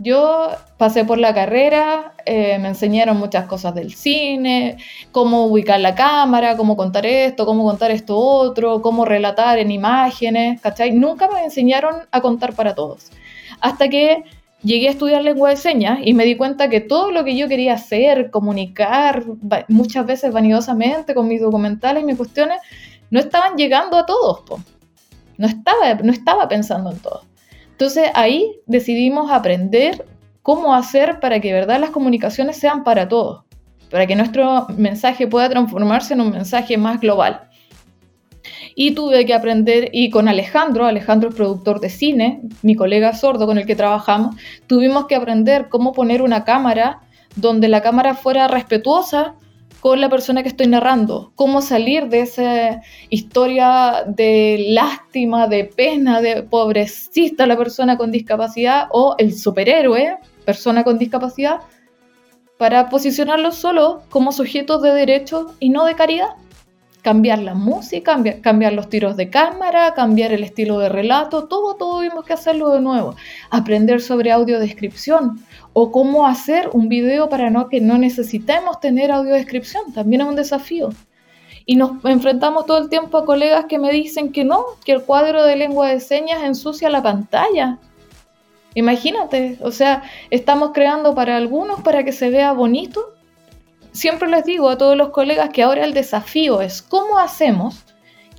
Yo 0.00 0.50
pasé 0.76 1.04
por 1.04 1.18
la 1.18 1.34
carrera, 1.34 2.14
eh, 2.24 2.56
me 2.60 2.68
enseñaron 2.68 3.16
muchas 3.16 3.46
cosas 3.46 3.74
del 3.74 3.94
cine, 3.94 4.76
cómo 5.10 5.46
ubicar 5.46 5.80
la 5.80 5.96
cámara, 5.96 6.56
cómo 6.56 6.76
contar 6.76 7.04
esto, 7.04 7.44
cómo 7.44 7.64
contar 7.64 7.90
esto 7.90 8.16
otro, 8.16 8.80
cómo 8.80 9.04
relatar 9.04 9.58
en 9.58 9.72
imágenes, 9.72 10.60
¿cachai? 10.60 10.92
Nunca 10.92 11.28
me 11.28 11.42
enseñaron 11.42 11.96
a 12.12 12.20
contar 12.20 12.54
para 12.54 12.76
todos. 12.76 13.10
Hasta 13.60 13.88
que 13.88 14.22
llegué 14.62 14.86
a 14.86 14.92
estudiar 14.92 15.22
lengua 15.22 15.50
de 15.50 15.56
señas 15.56 15.98
y 16.04 16.14
me 16.14 16.24
di 16.24 16.36
cuenta 16.36 16.68
que 16.68 16.80
todo 16.80 17.10
lo 17.10 17.24
que 17.24 17.36
yo 17.36 17.48
quería 17.48 17.74
hacer, 17.74 18.30
comunicar, 18.30 19.24
muchas 19.66 20.06
veces 20.06 20.32
vanidosamente 20.32 21.14
con 21.14 21.26
mis 21.26 21.40
documentales 21.40 22.04
y 22.04 22.06
mis 22.06 22.16
cuestiones, 22.16 22.58
no 23.10 23.20
estaban 23.20 23.56
llegando 23.56 23.96
a 23.96 24.06
todos, 24.06 24.42
No 25.36 25.46
estaba, 25.46 25.94
no 25.94 26.12
estaba 26.12 26.48
pensando 26.48 26.90
en 26.90 26.98
todos. 26.98 27.22
Entonces 27.70 28.10
ahí 28.14 28.60
decidimos 28.66 29.30
aprender 29.30 30.04
cómo 30.42 30.74
hacer 30.74 31.20
para 31.20 31.40
que 31.40 31.52
verdad 31.52 31.78
las 31.78 31.90
comunicaciones 31.90 32.56
sean 32.56 32.82
para 32.82 33.08
todos, 33.08 33.44
para 33.90 34.06
que 34.06 34.16
nuestro 34.16 34.66
mensaje 34.76 35.26
pueda 35.26 35.48
transformarse 35.48 36.14
en 36.14 36.22
un 36.22 36.30
mensaje 36.30 36.76
más 36.76 37.00
global. 37.00 37.48
Y 38.74 38.92
tuve 38.92 39.26
que 39.26 39.34
aprender, 39.34 39.90
y 39.92 40.10
con 40.10 40.26
Alejandro, 40.28 40.86
Alejandro 40.86 41.28
es 41.30 41.34
productor 41.34 41.80
de 41.80 41.90
cine, 41.90 42.40
mi 42.62 42.74
colega 42.74 43.12
sordo 43.12 43.46
con 43.46 43.58
el 43.58 43.66
que 43.66 43.76
trabajamos, 43.76 44.36
tuvimos 44.66 45.06
que 45.06 45.16
aprender 45.16 45.68
cómo 45.68 45.92
poner 45.92 46.22
una 46.22 46.44
cámara 46.44 47.00
donde 47.36 47.68
la 47.68 47.82
cámara 47.82 48.14
fuera 48.14 48.48
respetuosa 48.48 49.34
con 49.80 50.00
la 50.00 50.08
persona 50.08 50.42
que 50.42 50.48
estoy 50.48 50.66
narrando, 50.66 51.32
cómo 51.34 51.62
salir 51.62 52.08
de 52.08 52.20
esa 52.20 52.82
historia 53.10 54.04
de 54.06 54.66
lástima, 54.70 55.46
de 55.46 55.64
pena, 55.64 56.20
de 56.20 56.42
pobrecita 56.42 57.46
la 57.46 57.56
persona 57.56 57.96
con 57.96 58.10
discapacidad 58.10 58.88
o 58.90 59.14
el 59.18 59.34
superhéroe, 59.34 60.18
persona 60.44 60.82
con 60.82 60.98
discapacidad, 60.98 61.60
para 62.58 62.88
posicionarlo 62.88 63.52
solo 63.52 64.02
como 64.08 64.32
sujetos 64.32 64.82
de 64.82 64.92
derecho 64.92 65.54
y 65.60 65.70
no 65.70 65.84
de 65.84 65.94
caridad. 65.94 66.30
Cambiar 67.08 67.38
la 67.38 67.54
música, 67.54 68.22
cambiar, 68.42 68.74
los 68.74 68.90
tiros 68.90 69.16
de 69.16 69.30
cámara, 69.30 69.94
cambiar 69.94 70.30
el 70.30 70.44
estilo 70.44 70.78
de 70.78 70.90
relato, 70.90 71.48
todo, 71.48 71.74
todo 71.76 71.96
tuvimos 71.96 72.22
que 72.26 72.34
hacerlo 72.34 72.68
de 72.68 72.82
nuevo. 72.82 73.16
Aprender 73.48 74.02
sobre 74.02 74.30
audiodescripción, 74.30 75.42
o 75.72 75.90
cómo 75.90 76.26
hacer 76.26 76.68
un 76.70 76.90
video 76.90 77.30
para 77.30 77.48
no, 77.48 77.70
que 77.70 77.80
no 77.80 77.96
necesitemos 77.96 78.78
tener 78.80 79.10
audiodescripción, 79.10 79.90
también 79.94 80.20
es 80.20 80.28
un 80.28 80.36
desafío. 80.36 80.90
Y 81.64 81.76
nos 81.76 82.04
enfrentamos 82.04 82.66
todo 82.66 82.76
el 82.76 82.90
tiempo 82.90 83.16
a 83.16 83.24
colegas 83.24 83.64
que 83.64 83.78
me 83.78 83.90
dicen 83.90 84.30
que 84.30 84.44
no, 84.44 84.66
que 84.84 84.92
el 84.92 85.02
cuadro 85.02 85.44
de 85.44 85.56
lengua 85.56 85.88
de 85.88 86.00
señas 86.00 86.42
ensucia 86.42 86.90
la 86.90 87.02
pantalla. 87.02 87.78
Imagínate, 88.74 89.56
o 89.62 89.70
sea, 89.70 90.02
estamos 90.28 90.72
creando 90.74 91.14
para 91.14 91.38
algunos 91.38 91.80
para 91.80 92.04
que 92.04 92.12
se 92.12 92.28
vea 92.28 92.52
bonito. 92.52 93.14
Siempre 93.98 94.28
les 94.28 94.44
digo 94.44 94.70
a 94.70 94.78
todos 94.78 94.96
los 94.96 95.08
colegas 95.08 95.50
que 95.50 95.64
ahora 95.64 95.84
el 95.84 95.92
desafío 95.92 96.60
es 96.60 96.82
cómo 96.82 97.18
hacemos 97.18 97.84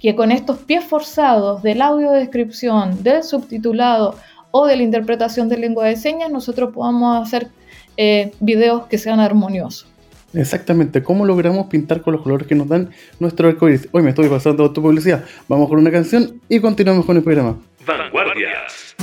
que 0.01 0.15
con 0.15 0.31
estos 0.31 0.59
pies 0.59 0.85
forzados 0.85 1.61
del 1.63 1.81
audiodescripción, 1.81 3.03
del 3.03 3.23
subtitulado 3.23 4.15
o 4.51 4.67
de 4.67 4.77
la 4.77 4.83
interpretación 4.83 5.49
de 5.49 5.57
lengua 5.57 5.87
de 5.87 5.97
señas, 5.97 6.31
nosotros 6.31 6.73
podamos 6.73 7.27
hacer 7.27 7.49
eh, 7.97 8.31
videos 8.39 8.85
que 8.85 8.97
sean 8.97 9.19
armoniosos. 9.19 9.85
Exactamente, 10.33 11.03
¿cómo 11.03 11.25
logramos 11.25 11.67
pintar 11.67 12.03
con 12.03 12.13
los 12.13 12.21
colores 12.21 12.47
que 12.47 12.55
nos 12.55 12.69
dan 12.69 12.91
nuestro 13.19 13.49
arcoíris? 13.49 13.89
Hoy 13.91 14.01
me 14.01 14.11
estoy 14.11 14.29
pasando 14.29 14.71
tu 14.71 14.81
publicidad. 14.81 15.25
Vamos 15.49 15.67
con 15.67 15.77
una 15.77 15.91
canción 15.91 16.39
y 16.47 16.61
continuamos 16.61 17.05
con 17.05 17.17
el 17.17 17.23
programa. 17.23 17.57
Vanguardias. 17.85 18.95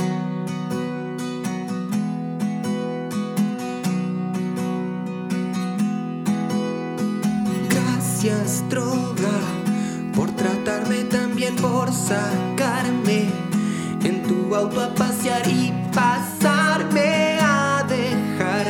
Gracias, 8.19 8.67
droga, 8.67 9.37
por 10.15 10.31
tratarme 10.31 11.03
tan 11.03 11.35
bien, 11.35 11.55
por 11.55 11.93
sacarme 11.93 13.29
en 14.03 14.23
tu 14.23 14.55
auto 14.55 14.81
a 14.81 14.95
pasear 14.95 15.47
y 15.47 15.71
pasarme 15.93 17.37
a 17.39 17.85
dejar 17.87 18.65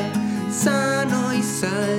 sano 0.51 1.33
y 1.33 1.41
salvo, 1.41 1.96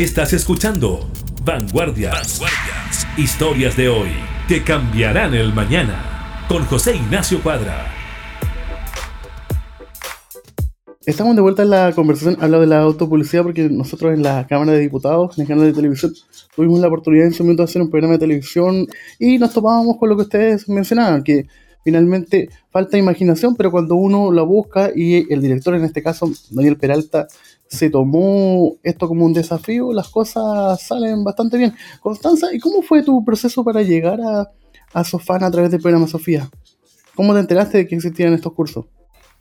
Estás 0.00 0.32
escuchando 0.32 1.10
Vanguardias. 1.44 2.40
Historias 3.18 3.76
de 3.76 3.90
hoy 3.90 4.08
que 4.48 4.64
cambiarán 4.64 5.34
el 5.34 5.52
mañana. 5.52 6.46
Con 6.48 6.64
José 6.64 6.96
Ignacio 6.96 7.42
Cuadra. 7.42 7.84
Estamos 11.04 11.36
de 11.36 11.42
vuelta 11.42 11.64
en 11.64 11.68
la 11.68 11.92
conversación, 11.92 12.38
habla 12.40 12.60
de 12.60 12.66
la 12.66 12.80
autopublicidad 12.80 13.42
porque 13.42 13.68
nosotros 13.68 14.14
en 14.14 14.22
la 14.22 14.46
Cámara 14.46 14.72
de 14.72 14.80
Diputados, 14.80 15.36
en 15.36 15.42
el 15.42 15.48
canal 15.48 15.66
de 15.66 15.74
televisión, 15.74 16.14
tuvimos 16.56 16.80
la 16.80 16.86
oportunidad 16.86 17.26
en 17.26 17.34
su 17.34 17.42
momento 17.42 17.62
de 17.62 17.68
hacer 17.68 17.82
un 17.82 17.90
programa 17.90 18.14
de 18.14 18.20
televisión 18.20 18.86
y 19.18 19.36
nos 19.36 19.52
topábamos 19.52 19.98
con 19.98 20.08
lo 20.08 20.16
que 20.16 20.22
ustedes 20.22 20.66
mencionaban, 20.66 21.22
que 21.22 21.46
finalmente 21.84 22.48
falta 22.70 22.96
imaginación, 22.96 23.54
pero 23.54 23.70
cuando 23.70 23.96
uno 23.96 24.32
la 24.32 24.42
busca 24.42 24.92
y 24.94 25.30
el 25.30 25.42
director, 25.42 25.74
en 25.74 25.84
este 25.84 26.02
caso 26.02 26.30
Daniel 26.50 26.78
Peralta, 26.78 27.28
se 27.70 27.88
tomó 27.88 28.74
esto 28.82 29.06
como 29.06 29.24
un 29.24 29.32
desafío, 29.32 29.92
las 29.92 30.08
cosas 30.08 30.82
salen 30.82 31.22
bastante 31.22 31.56
bien. 31.56 31.72
Constanza, 32.00 32.52
¿y 32.52 32.58
cómo 32.58 32.82
fue 32.82 33.02
tu 33.02 33.24
proceso 33.24 33.62
para 33.62 33.82
llegar 33.82 34.20
a, 34.20 34.50
a 34.92 35.04
Sofana 35.04 35.46
a 35.46 35.50
través 35.52 35.70
del 35.70 35.80
programa 35.80 36.08
Sofía? 36.08 36.50
¿Cómo 37.14 37.32
te 37.32 37.40
enteraste 37.40 37.78
de 37.78 37.86
que 37.86 37.94
existían 37.94 38.34
estos 38.34 38.52
cursos? 38.54 38.86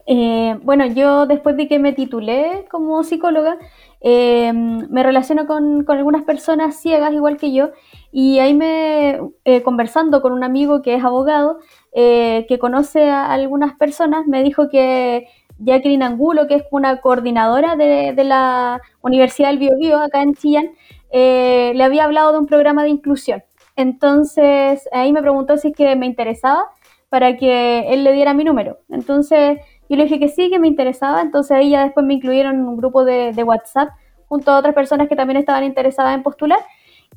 Eh, 0.06 0.58
bueno, 0.64 0.86
yo 0.88 1.26
después 1.26 1.56
de 1.58 1.68
que 1.68 1.80
me 1.80 1.94
titulé 1.94 2.66
como 2.72 3.04
psicóloga, 3.04 3.58
eh, 4.02 4.54
me 4.54 5.04
relaciono 5.04 5.46
con, 5.46 5.84
con, 5.84 5.98
algunas 5.98 6.24
personas 6.24 6.80
ciegas 6.80 7.14
igual 7.14 7.38
que 7.38 7.54
yo 7.54 7.70
y 8.12 8.40
ahí 8.40 8.56
me, 8.56 9.20
eh, 9.46 9.62
conversando 9.62 10.22
con 10.22 10.32
un 10.32 10.44
amigo 10.44 10.82
que 10.82 10.96
es 10.96 11.04
abogado, 11.04 11.60
eh, 11.94 12.46
que 12.48 12.58
conoce 12.58 13.10
a 13.10 13.32
algunas 13.32 13.76
personas, 13.76 14.26
me 14.26 14.42
dijo 14.42 14.70
que 14.70 15.28
Jacqueline 15.60 16.04
Angulo, 16.04 16.48
que 16.48 16.56
es 16.56 16.64
una 16.72 17.02
coordinadora 17.02 17.76
de, 17.76 18.14
de 18.16 18.24
la 18.24 18.82
Universidad 19.02 19.50
del 19.50 19.60
Biobío 19.60 20.00
acá 20.00 20.22
en 20.22 20.34
Chillán, 20.36 20.72
eh, 21.12 21.72
le 21.76 21.84
había 21.84 22.06
hablado 22.06 22.32
de 22.32 22.40
un 22.40 22.46
programa 22.46 22.84
de 22.84 22.90
inclusión. 22.90 23.44
Entonces 23.76 24.88
ahí 24.92 25.14
me 25.14 25.22
preguntó 25.22 25.58
si 25.58 25.70
es 25.70 25.76
que 25.76 25.96
me 25.96 26.06
interesaba 26.06 26.66
para 27.10 27.38
que 27.38 27.94
él 27.94 28.04
le 28.04 28.14
diera 28.14 28.34
mi 28.34 28.44
número. 28.44 28.80
Entonces 28.90 29.60
yo 29.90 29.96
le 29.98 30.04
dije 30.04 30.20
que 30.20 30.30
sí, 30.30 30.50
que 30.50 30.60
me 30.60 30.68
interesaba, 30.68 31.22
entonces 31.22 31.52
ahí 31.52 31.72
ya 31.72 31.84
después 31.84 32.06
me 32.06 32.14
incluyeron 32.16 32.56
en 32.56 32.66
un 32.68 32.78
grupo 32.78 33.04
de, 33.04 33.34
de 33.34 33.44
WhatsApp 33.44 33.90
junto 34.28 34.52
a 34.52 34.60
otras 34.60 34.76
personas 34.76 35.10
que 35.10 35.16
también 35.16 35.38
estaban 35.38 35.64
interesadas 35.64 36.16
en 36.16 36.24
postular. 36.24 36.60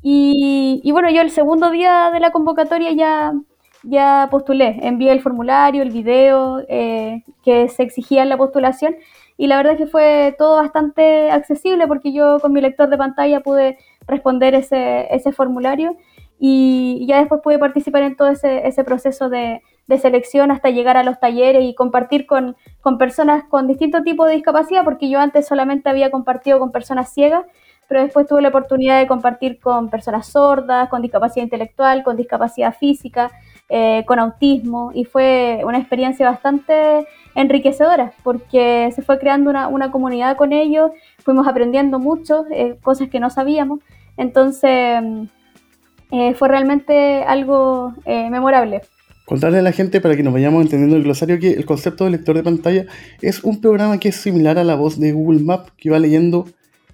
Y, 0.01 0.81
y, 0.83 0.91
bueno, 0.91 1.09
yo 1.11 1.21
el 1.21 1.29
segundo 1.29 1.69
día 1.69 2.09
de 2.11 2.19
la 2.19 2.31
convocatoria 2.31 2.91
ya, 2.91 3.33
ya 3.83 4.27
postulé, 4.31 4.79
envié 4.81 5.11
el 5.11 5.21
formulario, 5.21 5.83
el 5.83 5.91
video 5.91 6.63
eh, 6.67 7.23
que 7.43 7.67
se 7.69 7.83
exigía 7.83 8.23
en 8.23 8.29
la 8.29 8.37
postulación 8.37 8.95
y 9.37 9.47
la 9.47 9.57
verdad 9.57 9.73
es 9.73 9.79
que 9.79 9.87
fue 9.87 10.35
todo 10.37 10.57
bastante 10.57 11.31
accesible 11.31 11.87
porque 11.87 12.13
yo 12.13 12.39
con 12.39 12.53
mi 12.53 12.61
lector 12.61 12.89
de 12.89 12.97
pantalla 12.97 13.41
pude 13.41 13.77
responder 14.07 14.55
ese, 14.55 15.13
ese 15.13 15.31
formulario 15.31 15.97
y 16.39 17.05
ya 17.07 17.19
después 17.19 17.41
pude 17.41 17.59
participar 17.59 18.03
en 18.03 18.15
todo 18.15 18.29
ese, 18.29 18.67
ese 18.67 18.83
proceso 18.83 19.29
de, 19.29 19.61
de 19.87 19.97
selección 19.97 20.51
hasta 20.51 20.69
llegar 20.69 20.97
a 20.97 21.03
los 21.03 21.19
talleres 21.19 21.63
y 21.63 21.75
compartir 21.75 22.25
con, 22.25 22.55
con 22.81 22.97
personas 22.97 23.43
con 23.49 23.67
distintos 23.67 24.03
tipos 24.03 24.27
de 24.27 24.35
discapacidad, 24.35 24.83
porque 24.83 25.09
yo 25.09 25.19
antes 25.19 25.47
solamente 25.47 25.89
había 25.89 26.11
compartido 26.11 26.59
con 26.59 26.71
personas 26.71 27.13
ciegas, 27.13 27.45
pero 27.87 28.01
después 28.01 28.27
tuve 28.27 28.41
la 28.41 28.49
oportunidad 28.49 28.99
de 28.99 29.07
compartir 29.07 29.59
con 29.59 29.89
personas 29.89 30.27
sordas, 30.27 30.89
con 30.89 31.01
discapacidad 31.01 31.43
intelectual, 31.43 32.03
con 32.03 32.17
discapacidad 32.17 32.75
física, 32.75 33.31
eh, 33.69 34.03
con 34.05 34.19
autismo, 34.19 34.91
y 34.93 35.05
fue 35.05 35.61
una 35.65 35.79
experiencia 35.79 36.29
bastante 36.29 37.07
enriquecedora, 37.35 38.13
porque 38.23 38.91
se 38.95 39.01
fue 39.01 39.19
creando 39.19 39.49
una, 39.49 39.67
una 39.67 39.91
comunidad 39.91 40.37
con 40.37 40.53
ellos, 40.53 40.91
fuimos 41.19 41.47
aprendiendo 41.47 41.99
mucho, 41.99 42.45
eh, 42.51 42.77
cosas 42.81 43.09
que 43.09 43.19
no 43.19 43.29
sabíamos, 43.29 43.79
entonces 44.17 45.01
eh, 46.11 46.35
fue 46.35 46.47
realmente 46.47 47.23
algo 47.23 47.95
eh, 48.05 48.29
memorable. 48.29 48.81
Contarle 49.25 49.59
a 49.59 49.61
la 49.63 49.71
gente 49.71 49.99
para 49.99 50.15
que 50.15 50.21
nos 50.21 50.33
vayamos 50.33 50.61
entendiendo 50.61 50.95
el 50.95 51.03
glosario 51.03 51.39
que 51.39 51.53
el 51.53 51.65
concepto 51.65 52.03
de 52.03 52.11
lector 52.11 52.35
de 52.35 52.43
pantalla 52.43 52.85
es 53.21 53.43
un 53.43 53.61
programa 53.61 53.97
que 53.97 54.09
es 54.09 54.17
similar 54.17 54.59
a 54.59 54.63
la 54.63 54.75
voz 54.75 54.99
de 54.99 55.11
Google 55.11 55.39
Maps 55.39 55.71
que 55.75 55.89
va 55.89 55.97
leyendo 55.97 56.45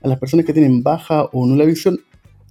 a 0.01 0.07
las 0.07 0.19
personas 0.19 0.45
que 0.45 0.53
tienen 0.53 0.83
baja 0.83 1.25
o 1.33 1.45
nula 1.45 1.65
visión 1.65 1.99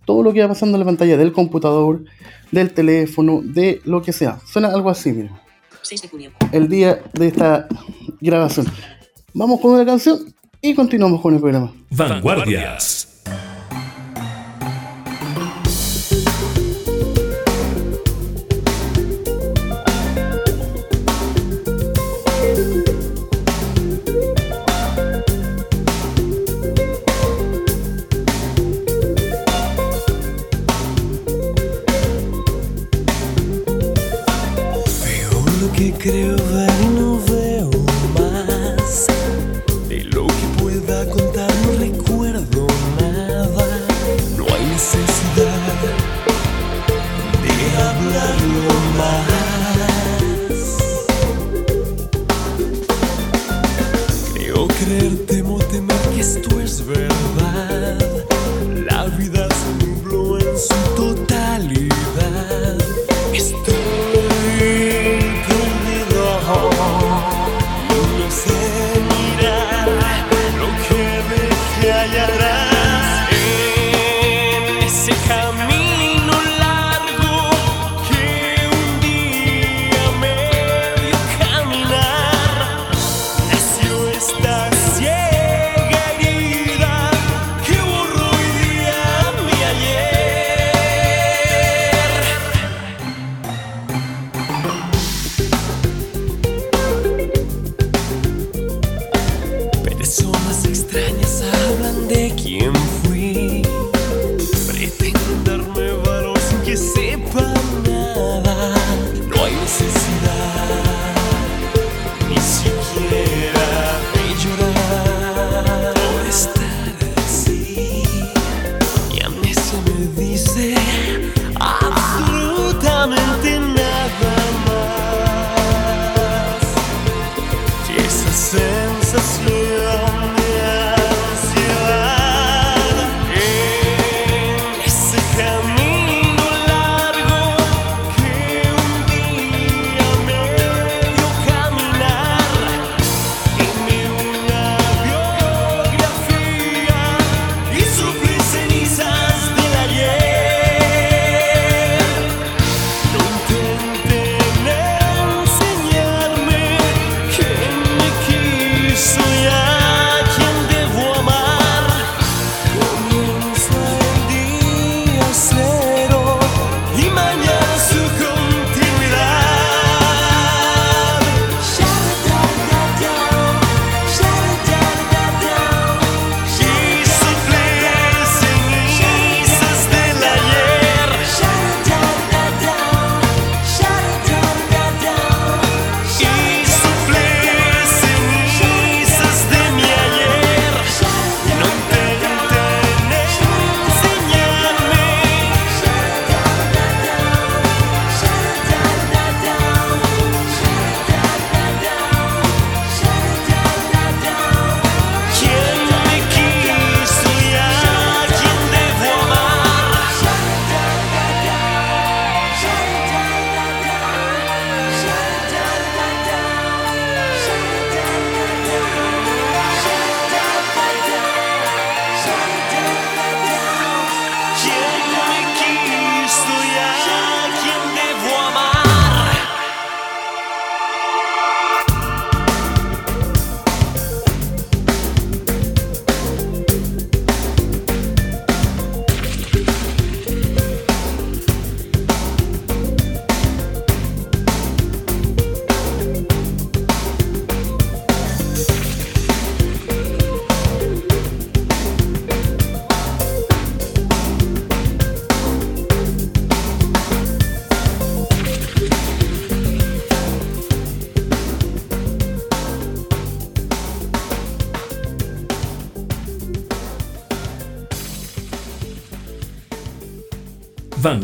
todo 0.08 0.22
lo 0.22 0.32
que 0.32 0.40
va 0.40 0.48
pasando 0.48 0.76
en 0.76 0.80
la 0.80 0.86
pantalla 0.86 1.18
del 1.18 1.32
computador, 1.32 2.02
del 2.50 2.72
teléfono, 2.72 3.42
de 3.44 3.82
lo 3.84 4.00
que 4.00 4.14
sea. 4.14 4.38
Suena 4.50 4.68
algo 4.68 4.88
así, 4.88 5.12
mira. 5.12 5.42
6 5.82 6.00
de 6.00 6.08
junio. 6.08 6.30
El 6.50 6.66
día 6.70 7.02
de 7.12 7.26
esta 7.26 7.68
grabación. 8.18 8.64
Vamos 9.34 9.60
con 9.60 9.72
una 9.72 9.84
canción 9.84 10.34
y 10.62 10.74
continuamos 10.74 11.20
con 11.20 11.34
el 11.34 11.40
programa. 11.40 11.74
Vanguardias. 11.90 13.17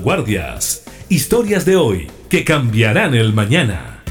Vanguardias. 0.05 0.85
Historias 1.09 1.65
de 1.65 1.77
hoy 1.77 2.11
que 2.29 2.45
cambiarán 2.45 3.15
el 3.15 3.33
mañana. 3.33 4.05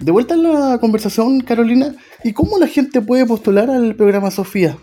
De 0.00 0.10
vuelta 0.10 0.34
en 0.34 0.42
la 0.42 0.78
conversación, 0.80 1.38
Carolina, 1.42 1.94
¿y 2.24 2.32
cómo 2.32 2.58
la 2.58 2.66
gente 2.66 3.00
puede 3.00 3.24
postular 3.24 3.70
al 3.70 3.94
programa 3.94 4.32
Sofía? 4.32 4.78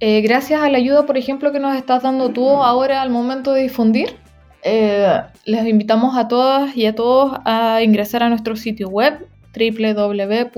Eh, 0.00 0.22
gracias 0.22 0.62
a 0.62 0.70
la 0.70 0.78
ayuda, 0.78 1.04
por 1.04 1.18
ejemplo, 1.18 1.52
que 1.52 1.60
nos 1.60 1.76
estás 1.76 2.02
dando 2.02 2.30
tú 2.30 2.48
ahora 2.48 3.02
al 3.02 3.10
momento 3.10 3.52
de 3.52 3.64
difundir, 3.64 4.16
eh, 4.62 5.20
les 5.44 5.66
invitamos 5.66 6.16
a 6.16 6.26
todas 6.26 6.74
y 6.74 6.86
a 6.86 6.94
todos 6.94 7.36
a 7.44 7.82
ingresar 7.82 8.22
a 8.22 8.30
nuestro 8.30 8.56
sitio 8.56 8.88
web 8.88 9.28
www.sofan.cl. 9.54 10.54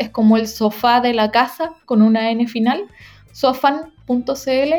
Es 0.00 0.10
como 0.10 0.36
el 0.36 0.48
sofá 0.48 1.00
de 1.00 1.14
la 1.14 1.30
casa 1.30 1.70
con 1.84 2.02
una 2.02 2.32
N 2.32 2.48
final, 2.48 2.82
sofan.cl 3.30 3.97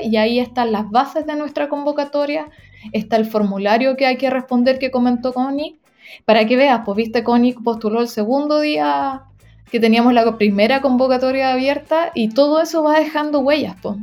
y 0.04 0.18
ahí 0.18 0.40
están 0.40 0.72
las 0.72 0.90
bases 0.90 1.26
de 1.26 1.36
nuestra 1.36 1.70
convocatoria, 1.70 2.50
está 2.94 3.16
el 3.16 3.26
formulario 3.26 3.96
que 3.96 4.06
hay 4.06 4.18
que 4.18 4.30
responder 4.30 4.80
que 4.80 4.92
comentó 4.92 5.34
Connie. 5.34 5.80
Para 6.26 6.46
que 6.46 6.56
veas, 6.56 6.82
pues 6.86 6.96
viste, 6.98 7.24
Connie 7.24 7.54
postuló 7.54 8.02
el 8.02 8.08
segundo 8.08 8.60
día 8.60 9.24
que 9.72 9.80
teníamos 9.80 10.14
la 10.14 10.38
primera 10.38 10.82
convocatoria 10.82 11.52
abierta 11.52 12.12
y 12.16 12.30
todo 12.30 12.62
eso 12.62 12.84
va 12.84 13.00
dejando 13.00 13.40
huellas. 13.40 13.76
Pues. 13.82 13.98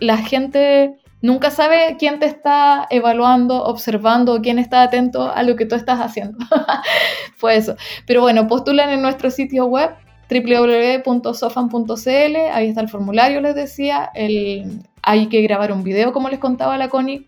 la 0.00 0.18
gente 0.18 0.96
nunca 1.22 1.50
sabe 1.50 1.96
quién 1.98 2.18
te 2.18 2.26
está 2.26 2.86
evaluando, 2.90 3.64
observando, 3.64 4.40
quién 4.42 4.58
está 4.58 4.82
atento 4.82 5.32
a 5.32 5.42
lo 5.42 5.56
que 5.56 5.64
tú 5.64 5.74
estás 5.74 6.00
haciendo. 6.00 6.38
Fue 7.36 7.56
eso. 7.56 7.76
Pero 8.06 8.20
bueno, 8.20 8.46
postulan 8.46 8.90
en 8.90 9.00
nuestro 9.00 9.30
sitio 9.30 9.64
web 9.66 9.90
www.sofan.cl, 10.30 12.36
ahí 12.52 12.68
está 12.68 12.80
el 12.80 12.88
formulario, 12.88 13.40
les 13.40 13.54
decía, 13.54 14.10
el, 14.14 14.82
hay 15.02 15.28
que 15.28 15.42
grabar 15.42 15.72
un 15.72 15.82
video, 15.82 16.12
como 16.12 16.28
les 16.28 16.38
contaba 16.38 16.76
la 16.76 16.88
Connie. 16.88 17.26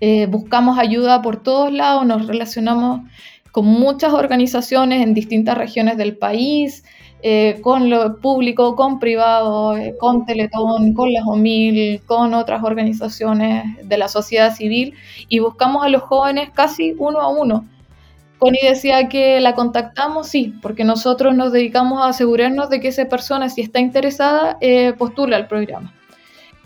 Eh, 0.00 0.26
buscamos 0.26 0.78
ayuda 0.78 1.22
por 1.22 1.42
todos 1.42 1.72
lados, 1.72 2.04
nos 2.06 2.26
relacionamos 2.26 3.02
con 3.52 3.66
muchas 3.66 4.12
organizaciones 4.12 5.02
en 5.02 5.14
distintas 5.14 5.56
regiones 5.56 5.96
del 5.96 6.16
país, 6.16 6.84
eh, 7.24 7.60
con 7.62 7.88
lo 7.88 8.18
público, 8.18 8.74
con 8.74 8.98
privado, 8.98 9.76
eh, 9.76 9.94
con 10.00 10.26
Teletón, 10.26 10.92
con 10.92 11.12
la 11.12 11.22
OMIL, 11.24 12.02
con 12.04 12.34
otras 12.34 12.64
organizaciones 12.64 13.76
de 13.86 13.96
la 13.96 14.08
sociedad 14.08 14.52
civil 14.52 14.94
y 15.28 15.38
buscamos 15.38 15.84
a 15.84 15.88
los 15.88 16.02
jóvenes 16.02 16.50
casi 16.52 16.96
uno 16.98 17.20
a 17.20 17.28
uno. 17.28 17.64
Connie 18.42 18.68
decía 18.68 19.08
que 19.08 19.38
la 19.38 19.54
contactamos, 19.54 20.26
sí, 20.26 20.52
porque 20.62 20.82
nosotros 20.82 21.32
nos 21.32 21.52
dedicamos 21.52 22.02
a 22.02 22.08
asegurarnos 22.08 22.70
de 22.70 22.80
que 22.80 22.88
esa 22.88 23.04
persona, 23.04 23.48
si 23.48 23.60
está 23.60 23.78
interesada, 23.78 24.58
eh, 24.60 24.94
postula 24.98 25.36
al 25.36 25.46
programa. 25.46 25.94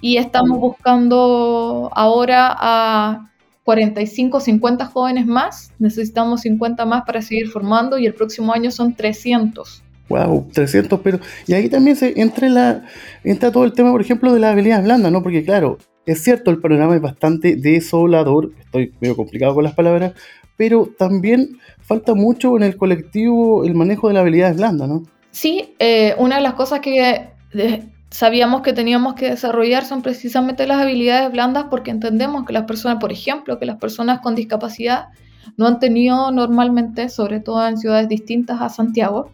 Y 0.00 0.16
estamos 0.16 0.58
buscando 0.58 1.90
ahora 1.94 2.48
a 2.58 3.30
45, 3.64 4.40
50 4.40 4.86
jóvenes 4.86 5.26
más. 5.26 5.70
Necesitamos 5.78 6.40
50 6.40 6.86
más 6.86 7.02
para 7.04 7.20
seguir 7.20 7.48
formando 7.48 7.98
y 7.98 8.06
el 8.06 8.14
próximo 8.14 8.54
año 8.54 8.70
son 8.70 8.94
300. 8.94 9.84
Wow, 10.08 10.48
300, 10.54 10.98
pero... 11.00 11.20
Y 11.46 11.52
ahí 11.52 11.68
también 11.68 11.96
se 11.96 12.18
entra, 12.18 12.48
la, 12.48 12.84
entra 13.22 13.52
todo 13.52 13.64
el 13.64 13.74
tema, 13.74 13.92
por 13.92 14.00
ejemplo, 14.00 14.32
de 14.32 14.40
las 14.40 14.52
habilidades 14.52 14.86
blandas, 14.86 15.12
¿no? 15.12 15.22
Porque 15.22 15.44
claro, 15.44 15.76
es 16.06 16.24
cierto, 16.24 16.50
el 16.50 16.58
panorama 16.58 16.94
es 16.94 17.02
bastante 17.02 17.54
desolador, 17.54 18.52
estoy 18.60 18.94
medio 18.98 19.14
complicado 19.14 19.54
con 19.54 19.64
las 19.64 19.74
palabras, 19.74 20.14
pero 20.56 20.88
también 20.98 21.58
falta 21.80 22.14
mucho 22.14 22.56
en 22.56 22.62
el 22.62 22.76
colectivo 22.76 23.64
el 23.64 23.74
manejo 23.74 24.08
de 24.08 24.14
las 24.14 24.22
habilidades 24.22 24.56
blandas, 24.56 24.88
¿no? 24.88 25.02
Sí, 25.30 25.74
eh, 25.78 26.14
una 26.18 26.36
de 26.36 26.42
las 26.42 26.54
cosas 26.54 26.80
que 26.80 27.28
sabíamos 28.10 28.62
que 28.62 28.72
teníamos 28.72 29.14
que 29.14 29.30
desarrollar 29.30 29.84
son 29.84 30.02
precisamente 30.02 30.66
las 30.66 30.80
habilidades 30.80 31.30
blandas 31.30 31.66
porque 31.68 31.90
entendemos 31.90 32.46
que 32.46 32.52
las 32.52 32.64
personas, 32.64 32.98
por 32.98 33.12
ejemplo, 33.12 33.58
que 33.58 33.66
las 33.66 33.76
personas 33.76 34.20
con 34.20 34.34
discapacidad 34.34 35.08
no 35.56 35.66
han 35.66 35.78
tenido 35.78 36.30
normalmente, 36.32 37.08
sobre 37.08 37.40
todo 37.40 37.66
en 37.66 37.78
ciudades 37.78 38.08
distintas 38.08 38.60
a 38.60 38.68
Santiago, 38.68 39.32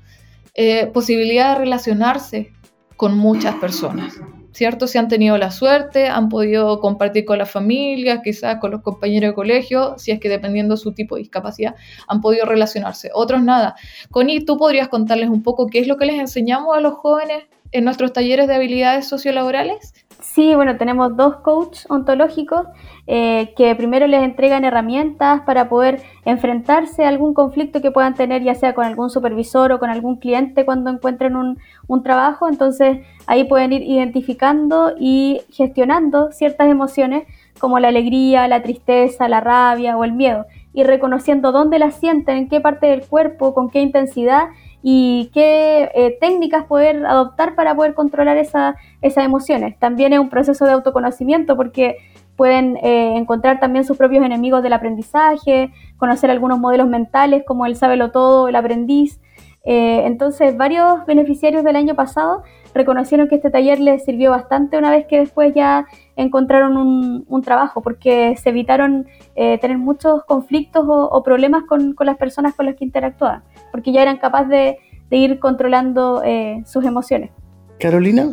eh, 0.54 0.86
posibilidad 0.92 1.52
de 1.52 1.60
relacionarse 1.60 2.52
con 2.96 3.16
muchas 3.16 3.54
personas, 3.56 4.20
¿cierto? 4.52 4.86
Si 4.86 4.98
han 4.98 5.08
tenido 5.08 5.38
la 5.38 5.50
suerte, 5.50 6.08
han 6.08 6.28
podido 6.28 6.80
compartir 6.80 7.24
con 7.24 7.38
la 7.38 7.46
familia, 7.46 8.22
quizás 8.22 8.58
con 8.58 8.70
los 8.70 8.82
compañeros 8.82 9.30
de 9.30 9.34
colegio, 9.34 9.94
si 9.98 10.10
es 10.10 10.20
que 10.20 10.28
dependiendo 10.28 10.74
de 10.74 10.80
su 10.80 10.92
tipo 10.92 11.16
de 11.16 11.22
discapacidad, 11.22 11.74
han 12.06 12.20
podido 12.20 12.46
relacionarse. 12.46 13.10
Otros 13.14 13.42
nada. 13.42 13.74
Connie, 14.10 14.44
¿tú 14.44 14.56
podrías 14.56 14.88
contarles 14.88 15.30
un 15.30 15.42
poco 15.42 15.66
qué 15.66 15.80
es 15.80 15.88
lo 15.88 15.96
que 15.96 16.06
les 16.06 16.20
enseñamos 16.20 16.76
a 16.76 16.80
los 16.80 16.94
jóvenes 16.94 17.44
en 17.72 17.84
nuestros 17.84 18.12
talleres 18.12 18.46
de 18.46 18.54
habilidades 18.54 19.08
sociolaborales? 19.08 19.94
Sí, 20.20 20.54
bueno, 20.54 20.76
tenemos 20.76 21.16
dos 21.16 21.38
coaches 21.38 21.84
ontológicos 21.90 22.66
eh, 23.08 23.52
que 23.56 23.74
primero 23.74 24.06
les 24.06 24.22
entregan 24.22 24.64
herramientas 24.64 25.40
para 25.40 25.68
poder 25.68 26.00
enfrentarse 26.24 27.04
a 27.04 27.08
algún 27.08 27.34
conflicto 27.34 27.82
que 27.82 27.90
puedan 27.90 28.14
tener, 28.14 28.44
ya 28.44 28.54
sea 28.54 28.72
con 28.72 28.84
algún 28.84 29.10
supervisor 29.10 29.72
o 29.72 29.80
con 29.80 29.90
algún 29.90 30.16
cliente 30.16 30.64
cuando 30.64 30.90
encuentren 30.90 31.34
un, 31.34 31.58
un 31.92 32.02
trabajo. 32.02 32.48
Entonces 32.48 32.98
ahí 33.26 33.44
pueden 33.44 33.72
ir 33.72 33.82
identificando 33.82 34.92
y 34.98 35.42
gestionando 35.50 36.32
ciertas 36.32 36.68
emociones 36.68 37.24
como 37.58 37.78
la 37.78 37.88
alegría, 37.88 38.48
la 38.48 38.62
tristeza, 38.62 39.28
la 39.28 39.40
rabia 39.40 39.96
o 39.96 40.04
el 40.04 40.12
miedo 40.12 40.46
y 40.74 40.84
reconociendo 40.84 41.52
dónde 41.52 41.78
las 41.78 41.96
sienten, 41.96 42.36
en 42.36 42.48
qué 42.48 42.60
parte 42.60 42.86
del 42.86 43.06
cuerpo, 43.06 43.52
con 43.52 43.68
qué 43.68 43.80
intensidad 43.82 44.48
y 44.82 45.30
qué 45.34 45.90
eh, 45.94 46.16
técnicas 46.20 46.64
poder 46.64 47.04
adoptar 47.06 47.54
para 47.54 47.74
poder 47.74 47.94
controlar 47.94 48.38
esa, 48.38 48.76
esas 49.02 49.24
emociones. 49.24 49.78
También 49.78 50.12
es 50.12 50.18
un 50.18 50.30
proceso 50.30 50.64
de 50.64 50.72
autoconocimiento 50.72 51.56
porque 51.56 51.98
pueden 52.36 52.78
eh, 52.78 53.16
encontrar 53.16 53.60
también 53.60 53.84
sus 53.84 53.98
propios 53.98 54.24
enemigos 54.24 54.62
del 54.62 54.72
aprendizaje, 54.72 55.70
conocer 55.98 56.30
algunos 56.30 56.58
modelos 56.58 56.88
mentales 56.88 57.44
como 57.46 57.66
el 57.66 57.76
sábelo 57.76 58.10
todo, 58.10 58.48
el 58.48 58.56
aprendiz. 58.56 59.20
Eh, 59.64 60.06
entonces, 60.06 60.56
varios 60.56 61.06
beneficiarios 61.06 61.62
del 61.64 61.76
año 61.76 61.94
pasado 61.94 62.42
reconocieron 62.74 63.28
que 63.28 63.36
este 63.36 63.50
taller 63.50 63.78
les 63.80 64.04
sirvió 64.04 64.30
bastante 64.30 64.78
una 64.78 64.90
vez 64.90 65.06
que 65.06 65.18
después 65.18 65.54
ya 65.54 65.86
encontraron 66.16 66.76
un, 66.76 67.42
trabajo, 67.42 67.82
porque 67.82 68.34
se 68.36 68.50
evitaron 68.50 69.06
tener 69.34 69.78
muchos 69.78 70.24
conflictos 70.24 70.84
o, 70.86 71.22
problemas 71.22 71.64
con, 71.64 71.92
con, 71.94 72.06
las 72.06 72.16
personas 72.16 72.54
con 72.54 72.66
las 72.66 72.76
que 72.76 72.84
interactuaban 72.84 73.42
porque 73.72 73.90
ya 73.90 74.02
eran 74.02 74.18
capaces 74.18 74.50
de, 74.50 74.78
ir 75.10 75.38
controlando 75.40 76.22
eh, 76.24 76.62
sus 76.64 76.84
emociones. 76.86 77.30
Carolina 77.78 78.30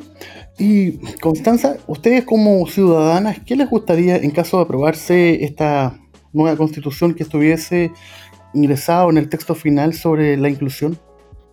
y 0.57 0.97
Constanza, 1.17 1.75
ustedes 1.87 2.23
como 2.23 2.65
ciudadanas, 2.67 3.39
¿qué 3.45 3.57
les 3.57 3.69
gustaría 3.69 4.15
en 4.15 4.31
caso 4.31 4.57
de 4.57 4.63
aprobarse 4.63 5.43
esta 5.43 5.99
nueva 6.31 6.55
constitución 6.55 7.15
que 7.15 7.23
estuviese 7.23 7.91
ingresado 8.53 9.09
en 9.09 9.17
el 9.17 9.27
texto 9.27 9.55
final 9.55 9.93
sobre 9.93 10.37
la 10.37 10.47
inclusión? 10.47 10.97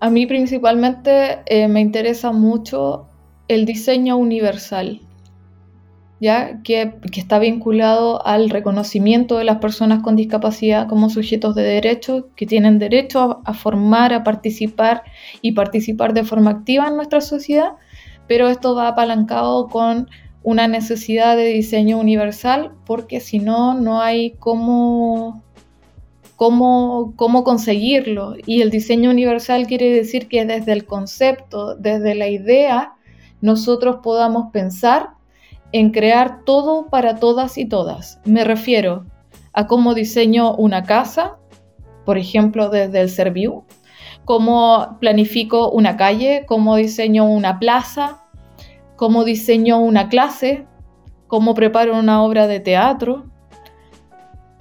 A 0.00 0.10
mí 0.10 0.26
principalmente 0.26 1.40
eh, 1.46 1.68
me 1.68 1.80
interesa 1.80 2.32
mucho 2.32 3.08
el 3.48 3.64
diseño 3.64 4.16
universal. 4.16 5.00
¿ya? 6.20 6.62
Que, 6.62 6.94
está 7.12 7.38
vinculado 7.38 8.24
al 8.26 8.50
reconocimiento 8.50 9.38
de 9.38 9.44
las 9.44 9.58
personas 9.58 10.02
con 10.02 10.16
discapacidad 10.16 10.88
como 10.88 11.10
sujetos 11.10 11.54
de 11.54 11.62
derecho, 11.62 12.28
que 12.36 12.46
tienen 12.46 12.78
derecho 12.78 13.42
a, 13.44 13.54
formar, 13.54 14.12
a 14.12 14.24
participar 14.24 15.02
y 15.42 15.52
participar 15.52 16.14
de 16.14 16.24
forma 16.24 16.50
activa 16.50 16.88
en 16.88 16.96
nuestra 16.96 17.20
sociedad, 17.20 17.72
pero 18.26 18.48
esto 18.48 18.74
va 18.74 18.88
apalancado 18.88 19.68
con 19.68 20.08
una 20.42 20.68
necesidad 20.68 21.36
de 21.36 21.46
diseño 21.46 21.98
universal, 21.98 22.72
porque 22.86 23.20
si 23.20 23.38
no, 23.38 23.74
no 23.74 24.00
hay 24.00 24.32
cómo, 24.38 25.42
cómo, 26.36 27.14
cómo 27.16 27.42
conseguirlo. 27.42 28.34
Y 28.46 28.62
el 28.62 28.70
diseño 28.70 29.10
universal 29.10 29.66
quiere 29.66 29.90
decir 29.90 30.28
que 30.28 30.44
desde 30.44 30.72
el 30.72 30.86
concepto, 30.86 31.74
desde 31.74 32.14
la 32.14 32.28
idea, 32.28 32.94
nosotros 33.40 33.96
podamos 34.02 34.52
pensar 34.52 35.10
en 35.72 35.90
crear 35.90 36.44
todo 36.44 36.88
para 36.88 37.16
todas 37.16 37.58
y 37.58 37.66
todas. 37.66 38.20
Me 38.24 38.44
refiero 38.44 39.04
a 39.52 39.66
cómo 39.66 39.94
diseño 39.94 40.54
una 40.54 40.84
casa, 40.84 41.38
por 42.04 42.18
ejemplo, 42.18 42.68
desde 42.68 43.00
el 43.00 43.10
Serviu, 43.10 43.64
cómo 44.24 44.98
planifico 45.00 45.70
una 45.70 45.96
calle, 45.96 46.44
cómo 46.46 46.76
diseño 46.76 47.24
una 47.24 47.58
plaza, 47.58 48.22
cómo 48.96 49.24
diseño 49.24 49.78
una 49.78 50.08
clase, 50.08 50.66
cómo 51.26 51.54
preparo 51.54 51.98
una 51.98 52.22
obra 52.22 52.46
de 52.46 52.60
teatro, 52.60 53.26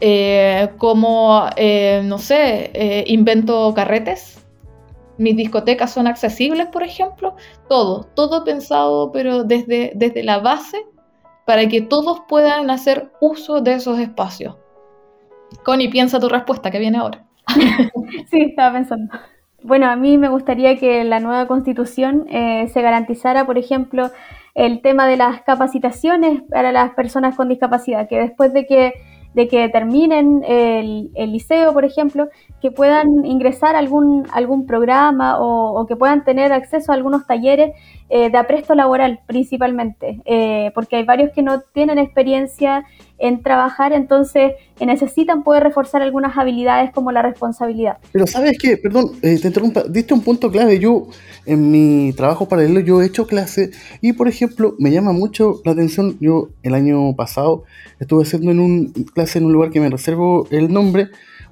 eh, 0.01 0.69
cómo, 0.77 1.45
eh, 1.55 2.01
no 2.03 2.17
sé, 2.17 2.71
eh, 2.73 3.03
invento 3.07 3.73
carretes. 3.73 4.45
Mis 5.17 5.37
discotecas 5.37 5.93
son 5.93 6.07
accesibles, 6.07 6.67
por 6.67 6.83
ejemplo. 6.83 7.35
Todo, 7.69 8.03
todo 8.15 8.43
pensado, 8.43 9.11
pero 9.11 9.43
desde, 9.43 9.93
desde 9.95 10.23
la 10.23 10.39
base 10.39 10.85
para 11.45 11.67
que 11.67 11.81
todos 11.81 12.21
puedan 12.27 12.69
hacer 12.69 13.11
uso 13.21 13.61
de 13.61 13.75
esos 13.75 13.99
espacios. 13.99 14.57
Connie, 15.63 15.89
piensa 15.89 16.19
tu 16.19 16.27
respuesta 16.27 16.71
que 16.71 16.79
viene 16.79 16.97
ahora. 16.97 17.23
sí, 18.29 18.41
estaba 18.41 18.73
pensando. 18.73 19.13
Bueno, 19.63 19.87
a 19.87 19.95
mí 19.95 20.17
me 20.17 20.27
gustaría 20.27 20.77
que 20.77 21.03
la 21.05 21.19
nueva 21.19 21.47
constitución 21.47 22.27
se 22.29 22.81
garantizara, 22.81 23.45
por 23.45 23.57
ejemplo, 23.57 24.11
el 24.53 24.81
tema 24.81 25.07
de 25.07 25.17
las 25.17 25.41
capacitaciones 25.41 26.43
para 26.43 26.71
las 26.71 26.91
personas 26.91 27.35
con 27.35 27.49
discapacidad, 27.49 28.07
que 28.07 28.19
después 28.19 28.53
de 28.53 28.67
que 28.67 28.93
de 29.35 29.49
que 29.49 29.67
terminen 29.67 30.43
el, 30.47 31.11
liceo, 31.13 31.73
por 31.73 31.83
ejemplo, 31.83 32.29
que 32.61 32.71
puedan 32.71 33.25
ingresar 33.25 33.75
a 33.75 33.79
algún, 33.79 34.25
algún 34.31 34.65
programa 34.65 35.37
o, 35.39 35.85
que 35.85 35.97
puedan 35.97 36.23
tener 36.23 36.53
acceso 36.53 36.91
a 36.91 36.95
algunos 36.95 37.27
talleres 37.27 37.75
eh, 38.07 38.29
de 38.29 38.37
apresto 38.37 38.75
laboral 38.75 39.21
principalmente, 39.25 40.21
eh, 40.25 40.71
porque 40.75 40.97
hay 40.97 41.05
varios 41.05 41.31
que 41.33 41.41
no 41.41 41.61
tienen 41.73 41.97
experiencia 41.97 42.85
en 43.17 43.41
trabajar, 43.41 43.93
entonces 43.93 44.53
eh, 44.79 44.85
necesitan 44.85 45.43
poder 45.43 45.63
reforzar 45.63 46.03
algunas 46.03 46.37
habilidades 46.37 46.91
como 46.91 47.11
la 47.11 47.23
responsabilidad. 47.23 47.97
Pero 48.11 48.27
sabes 48.27 48.59
qué, 48.61 48.77
perdón, 48.77 49.19
te 49.19 49.31
interrumpa, 49.33 49.83
diste 49.89 50.13
un 50.13 50.21
punto 50.21 50.51
clave, 50.51 50.77
yo 50.77 51.07
en 51.47 51.71
mi 51.71 52.13
trabajo 52.13 52.47
paralelo 52.47 52.79
yo 52.79 53.01
he 53.01 53.07
hecho 53.07 53.25
clase 53.25 53.71
y 54.01 54.13
por 54.13 54.27
ejemplo 54.27 54.75
me 54.77 54.91
llama 54.91 55.11
mucho 55.11 55.61
la 55.65 55.71
atención, 55.71 56.17
yo 56.19 56.49
el 56.61 56.75
año 56.75 57.15
pasado 57.15 57.63
estuve 57.99 58.21
haciendo 58.21 58.51
en 58.51 58.59
un 58.59 58.93
clase 59.15 59.39
en 59.39 59.45
un 59.45 59.53
lugar 59.53 59.71
que 59.71 59.79
me 59.79 59.89
reservo 59.89 60.47
el 60.51 60.71
nombre, 60.71 61.07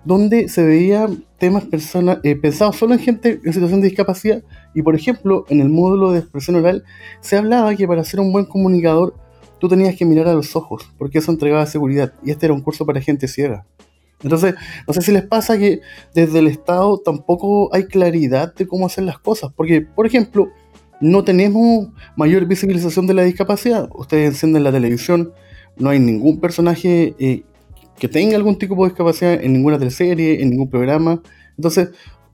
donde 0.05 0.49
se 0.49 0.63
veía 0.63 1.07
temas 1.43 1.65
persona, 1.65 2.21
eh, 2.23 2.37
pensados 2.37 2.77
solo 2.77 2.93
en 2.93 3.01
gente 3.01 3.41
en 3.43 3.51
situación 3.51 3.81
de 3.81 3.89
discapacidad 3.89 4.41
y 4.73 4.81
por 4.81 4.95
ejemplo 4.95 5.45
en 5.49 5.59
el 5.59 5.67
módulo 5.67 6.13
de 6.13 6.19
expresión 6.19 6.55
oral 6.55 6.85
se 7.19 7.35
hablaba 7.35 7.75
que 7.75 7.85
para 7.85 8.01
ser 8.05 8.21
un 8.21 8.31
buen 8.31 8.45
comunicador 8.45 9.13
tú 9.59 9.67
tenías 9.67 9.93
que 9.97 10.05
mirar 10.05 10.29
a 10.29 10.33
los 10.35 10.55
ojos 10.55 10.89
porque 10.97 11.17
eso 11.17 11.31
entregaba 11.33 11.65
seguridad 11.65 12.13
y 12.23 12.31
este 12.31 12.45
era 12.45 12.53
un 12.53 12.61
curso 12.61 12.85
para 12.85 13.01
gente 13.01 13.27
ciega. 13.27 13.65
Entonces, 14.21 14.55
no 14.87 14.93
sé 14.93 15.01
si 15.01 15.11
les 15.11 15.23
pasa 15.23 15.57
que 15.57 15.81
desde 16.15 16.39
el 16.39 16.47
Estado 16.47 16.97
tampoco 16.99 17.69
hay 17.75 17.87
claridad 17.87 18.55
de 18.55 18.65
cómo 18.65 18.85
hacer 18.85 19.03
las 19.03 19.19
cosas, 19.19 19.51
porque 19.53 19.81
por 19.81 20.05
ejemplo 20.05 20.47
no 21.01 21.25
tenemos 21.25 21.89
mayor 22.15 22.45
visibilización 22.45 23.05
de 23.05 23.15
la 23.15 23.23
discapacidad. 23.23 23.89
Ustedes 23.93 24.29
encienden 24.29 24.63
la 24.63 24.71
televisión, 24.71 25.33
no 25.75 25.89
hay 25.89 25.99
ningún 25.99 26.39
personaje 26.39 27.15
eh, 27.19 27.43
que 27.97 28.07
tenga 28.07 28.35
algún 28.35 28.57
tipo 28.57 28.75
de 28.75 28.89
discapacidad 28.89 29.33
en 29.33 29.53
ninguna 29.53 29.77
teleserie, 29.77 30.41
en 30.41 30.49
ningún 30.49 30.69
programa. 30.69 31.21
Entonces, 31.57 31.91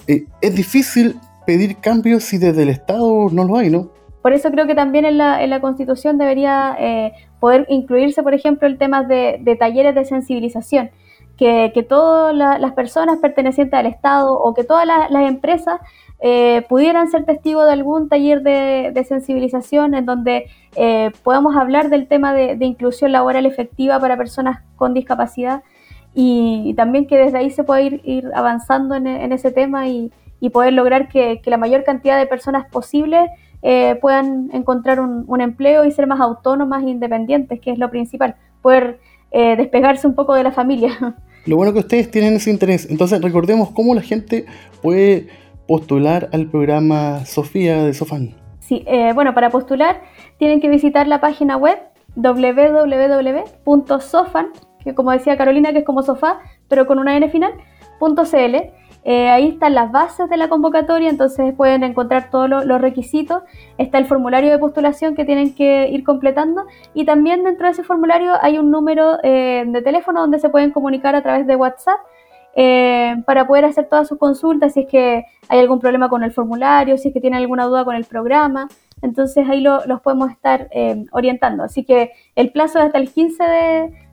eh, 0.07 0.25
es 0.41 0.55
difícil 0.55 1.15
pedir 1.45 1.77
cambios 1.77 2.23
si 2.23 2.37
desde 2.37 2.63
el 2.63 2.69
Estado 2.69 3.29
no 3.31 3.43
lo 3.43 3.57
hay, 3.57 3.69
¿no? 3.69 3.91
Por 4.21 4.33
eso 4.33 4.51
creo 4.51 4.67
que 4.67 4.75
también 4.75 5.05
en 5.05 5.17
la, 5.17 5.43
en 5.43 5.49
la 5.49 5.61
Constitución 5.61 6.17
debería 6.17 6.75
eh, 6.79 7.13
poder 7.39 7.65
incluirse, 7.69 8.21
por 8.21 8.33
ejemplo, 8.33 8.67
el 8.67 8.77
tema 8.77 9.03
de, 9.03 9.57
talleres 9.57 9.95
de 9.95 10.05
sensibilización, 10.05 10.91
que, 11.37 11.71
que 11.73 11.83
todas 11.83 12.35
las 12.35 12.73
personas 12.73 13.19
pertenecientes 13.19 13.79
al 13.79 13.85
Estado 13.85 14.33
o 14.33 14.53
que 14.53 14.65
todas 14.65 14.85
las 14.85 15.27
empresas 15.27 15.79
eh, 16.21 16.65
pudieran 16.67 17.09
ser 17.09 17.23
testigos 17.23 17.65
de 17.65 17.71
algún 17.71 18.09
taller 18.09 18.41
de, 18.43 19.05
sensibilización 19.07 19.93
en 19.93 20.05
donde 20.05 20.47
eh, 20.75 21.11
podamos 21.23 21.55
hablar 21.55 21.89
del 21.89 22.07
tema 22.07 22.33
de, 22.33 22.57
inclusión 22.59 23.13
laboral 23.13 23.45
efectiva 23.45 23.99
para 23.99 24.17
personas 24.17 24.61
con 24.75 24.93
discapacidad 24.93 25.63
y, 26.13 26.73
también 26.75 27.07
que 27.07 27.17
desde 27.17 27.37
ahí 27.37 27.51
se 27.51 27.63
pueda 27.63 27.81
ir, 27.81 28.31
avanzando 28.35 28.95
en, 28.95 29.31
ese 29.31 29.51
tema 29.51 29.87
y, 29.87 30.11
poder 30.51 30.73
lograr 30.73 31.07
que, 31.07 31.41
la 31.45 31.57
mayor 31.57 31.83
cantidad 31.85 32.17
de 32.17 32.25
personas 32.25 32.65
posible 32.69 33.27
eh, 33.61 33.97
puedan 34.01 34.49
encontrar 34.51 34.99
un, 34.99 35.41
empleo 35.41 35.85
y 35.85 35.91
ser 35.91 36.05
más 36.05 36.19
autónomas 36.19 36.83
e 36.83 36.89
independientes, 36.89 37.61
que 37.61 37.71
es 37.71 37.77
lo 37.77 37.89
principal, 37.89 38.35
poder 38.61 38.99
despegarse 39.31 40.07
un 40.07 40.15
poco 40.15 40.33
de 40.33 40.43
la 40.43 40.51
familia. 40.51 41.15
Lo 41.45 41.55
bueno 41.55 41.71
que 41.71 41.79
ustedes 41.79 42.11
tienen 42.11 42.33
ese 42.33 42.51
interés, 42.51 42.87
entonces 42.89 43.21
recordemos 43.21 43.69
cómo 43.71 43.95
la 43.95 44.01
gente 44.01 44.45
puede 44.81 45.27
postular 45.69 46.29
al 46.33 46.47
programa 46.47 47.23
Sofía 47.25 47.83
de 47.83 47.93
Sofán? 47.93 48.33
Sí, 48.57 48.83
eh, 48.87 49.13
bueno, 49.13 49.35
para 49.35 49.51
postular 49.51 50.01
tienen 50.37 50.61
que 50.61 50.67
visitar 50.67 51.07
la 51.07 51.21
página 51.21 51.57
web 51.57 51.77
www.sofan, 52.15 53.67
que 54.83 54.95
como 54.95 55.11
decía 55.11 55.37
Carolina, 55.37 55.71
que 55.71 55.77
es 55.79 55.85
como 55.85 56.01
sofá, 56.01 56.39
pero 56.67 56.87
con 56.87 56.97
una 56.97 57.15
N 57.15 57.29
final, 57.29 57.53
.cl. 57.99 58.55
Eh, 59.05 59.29
ahí 59.29 59.49
están 59.49 59.75
las 59.75 59.91
bases 59.91 60.27
de 60.27 60.37
la 60.37 60.49
convocatoria, 60.49 61.07
entonces 61.07 61.53
pueden 61.53 61.83
encontrar 61.83 62.31
todos 62.31 62.49
los 62.49 62.81
requisitos. 62.81 63.43
Está 63.77 63.99
el 63.99 64.05
formulario 64.05 64.49
de 64.49 64.57
postulación 64.57 65.15
que 65.15 65.23
tienen 65.23 65.53
que 65.53 65.87
ir 65.89 66.03
completando 66.03 66.65
y 66.95 67.05
también 67.05 67.43
dentro 67.43 67.67
de 67.67 67.73
ese 67.73 67.83
formulario 67.83 68.33
hay 68.41 68.57
un 68.57 68.71
número 68.71 69.19
eh, 69.23 69.65
de 69.67 69.81
teléfono 69.83 70.21
donde 70.21 70.39
se 70.39 70.49
pueden 70.49 70.71
comunicar 70.71 71.13
a 71.15 71.21
través 71.21 71.45
de 71.45 71.55
WhatsApp 71.55 71.99
eh, 72.61 73.15
para 73.25 73.47
poder 73.47 73.63
hacer 73.63 73.87
todas 73.87 74.09
sus 74.09 74.17
consultas, 74.17 74.73
si 74.73 74.81
es 74.81 74.87
que 74.89 75.23
hay 75.47 75.59
algún 75.59 75.79
problema 75.79 76.09
con 76.09 76.23
el 76.23 76.33
formulario, 76.33 76.97
si 76.97 77.07
es 77.07 77.13
que 77.13 77.21
tienen 77.21 77.39
alguna 77.39 77.63
duda 77.63 77.85
con 77.85 77.95
el 77.95 78.03
programa. 78.03 78.67
Entonces 79.01 79.47
ahí 79.47 79.61
los 79.61 80.01
podemos 80.01 80.29
estar 80.29 80.67
eh, 80.71 81.05
orientando. 81.13 81.63
Así 81.63 81.85
que 81.85 82.11
el 82.35 82.51
plazo 82.51 82.79
es 82.79 82.85
hasta 82.87 82.97
el 82.97 83.09
15 83.09 83.43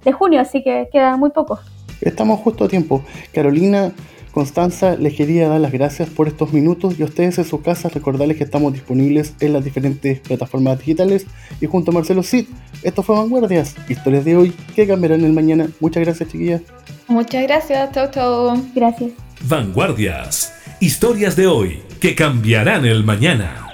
de, 0.05 0.13
junio, 0.13 0.41
así 0.41 0.63
que 0.63 0.89
queda 0.93 1.17
muy 1.17 1.31
poco. 1.31 1.59
Estamos 2.01 2.39
justo 2.39 2.67
a 2.67 2.69
tiempo. 2.69 3.03
Carolina, 3.35 3.91
Constanza, 4.37 4.97
les 4.97 5.15
quería 5.15 5.49
dar 5.49 5.59
las 5.59 5.73
gracias 5.73 6.11
por 6.11 6.29
estos 6.29 6.53
minutos 6.53 6.99
y 6.99 7.03
a 7.03 7.07
ustedes 7.07 7.39
en 7.39 7.47
sus 7.47 7.63
casas 7.63 7.95
recordarles 7.95 8.37
que 8.37 8.45
estamos 8.45 8.71
disponibles 8.75 9.33
en 9.41 9.55
las 9.55 9.65
diferentes 9.65 10.21
plataformas 10.21 10.79
digitales 10.79 11.25
y 11.59 11.65
junto 11.65 11.91
a 11.91 11.95
Marcelo 11.95 12.23
Cid. 12.23 12.45
Esto 12.83 13.03
fue 13.03 13.17
Vanguardias, 13.17 13.75
historias 13.89 14.27
de 14.27 14.37
hoy 14.37 14.53
que 14.75 14.87
cambiarán 14.87 15.25
el 15.25 15.33
mañana. 15.33 15.71
Muchas 15.81 16.05
gracias, 16.05 16.29
chiquillas. 16.29 16.61
Muchas 17.09 17.45
gracias, 17.45 17.93
chao, 17.93 18.11
chao. 18.11 18.63
Gracias. 18.75 19.13
Vanguardias. 19.49 20.53
Historias 20.81 21.35
de 21.35 21.47
hoy 21.47 21.81
que 21.99 22.15
cambiarán 22.15 22.85
el 22.85 23.05
mañana. 23.05 23.66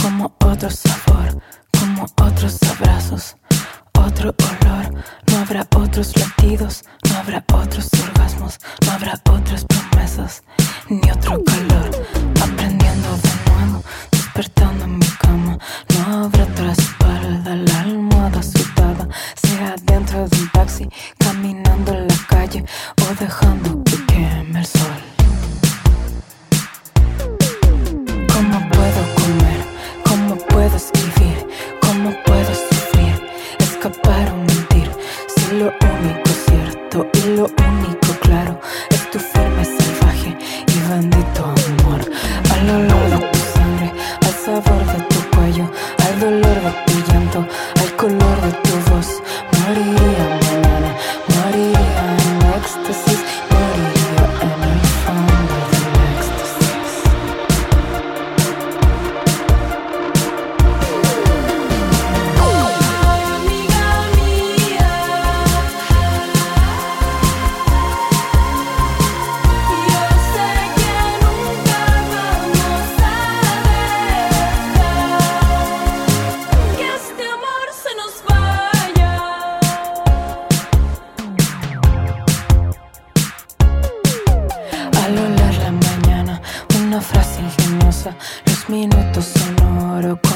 Como 0.00 0.32
otro 0.44 0.70
sabor, 0.70 1.42
como 1.76 2.04
otros 2.22 2.56
abrazos, 2.62 3.36
otro 3.98 4.32
olor 4.38 4.94
no 5.26 5.38
habrá 5.38 5.66
otros 5.74 6.14
latidos, 6.16 6.84
no 7.10 7.16
habrá 7.16 7.44
otros 7.52 7.88
orgasmos, 8.00 8.60
no 8.86 8.92
habrá 8.92 9.20
otras 9.28 9.64
promesas, 9.64 10.44
ni 10.88 11.10
otro 11.10 11.42
calor. 11.42 11.90
Aprendiendo 12.40 13.08
de 13.16 13.50
nuevo, 13.50 13.82
despertando 14.12 14.84
en 14.84 14.98
mi 14.98 15.06
cama. 15.18 15.58
No 15.98 16.24
habrá 16.26 16.44
otra 16.44 16.72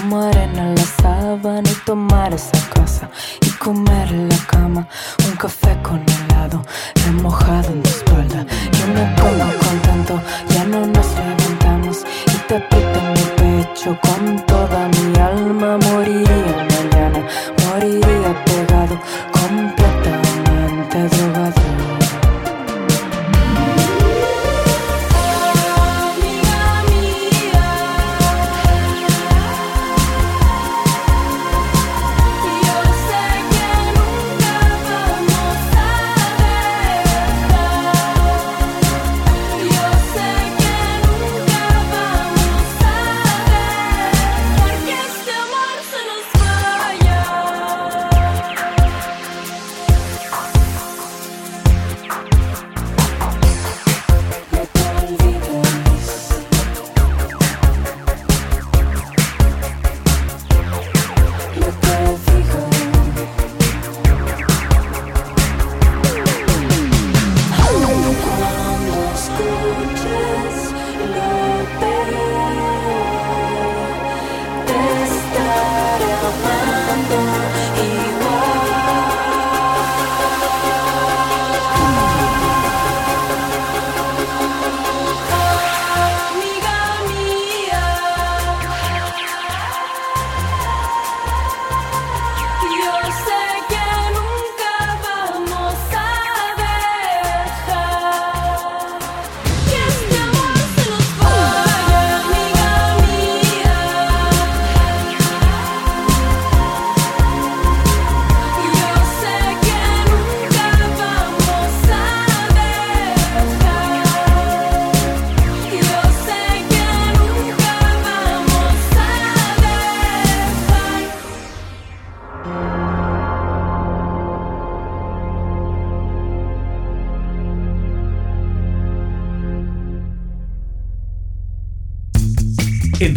morena 0.09 0.68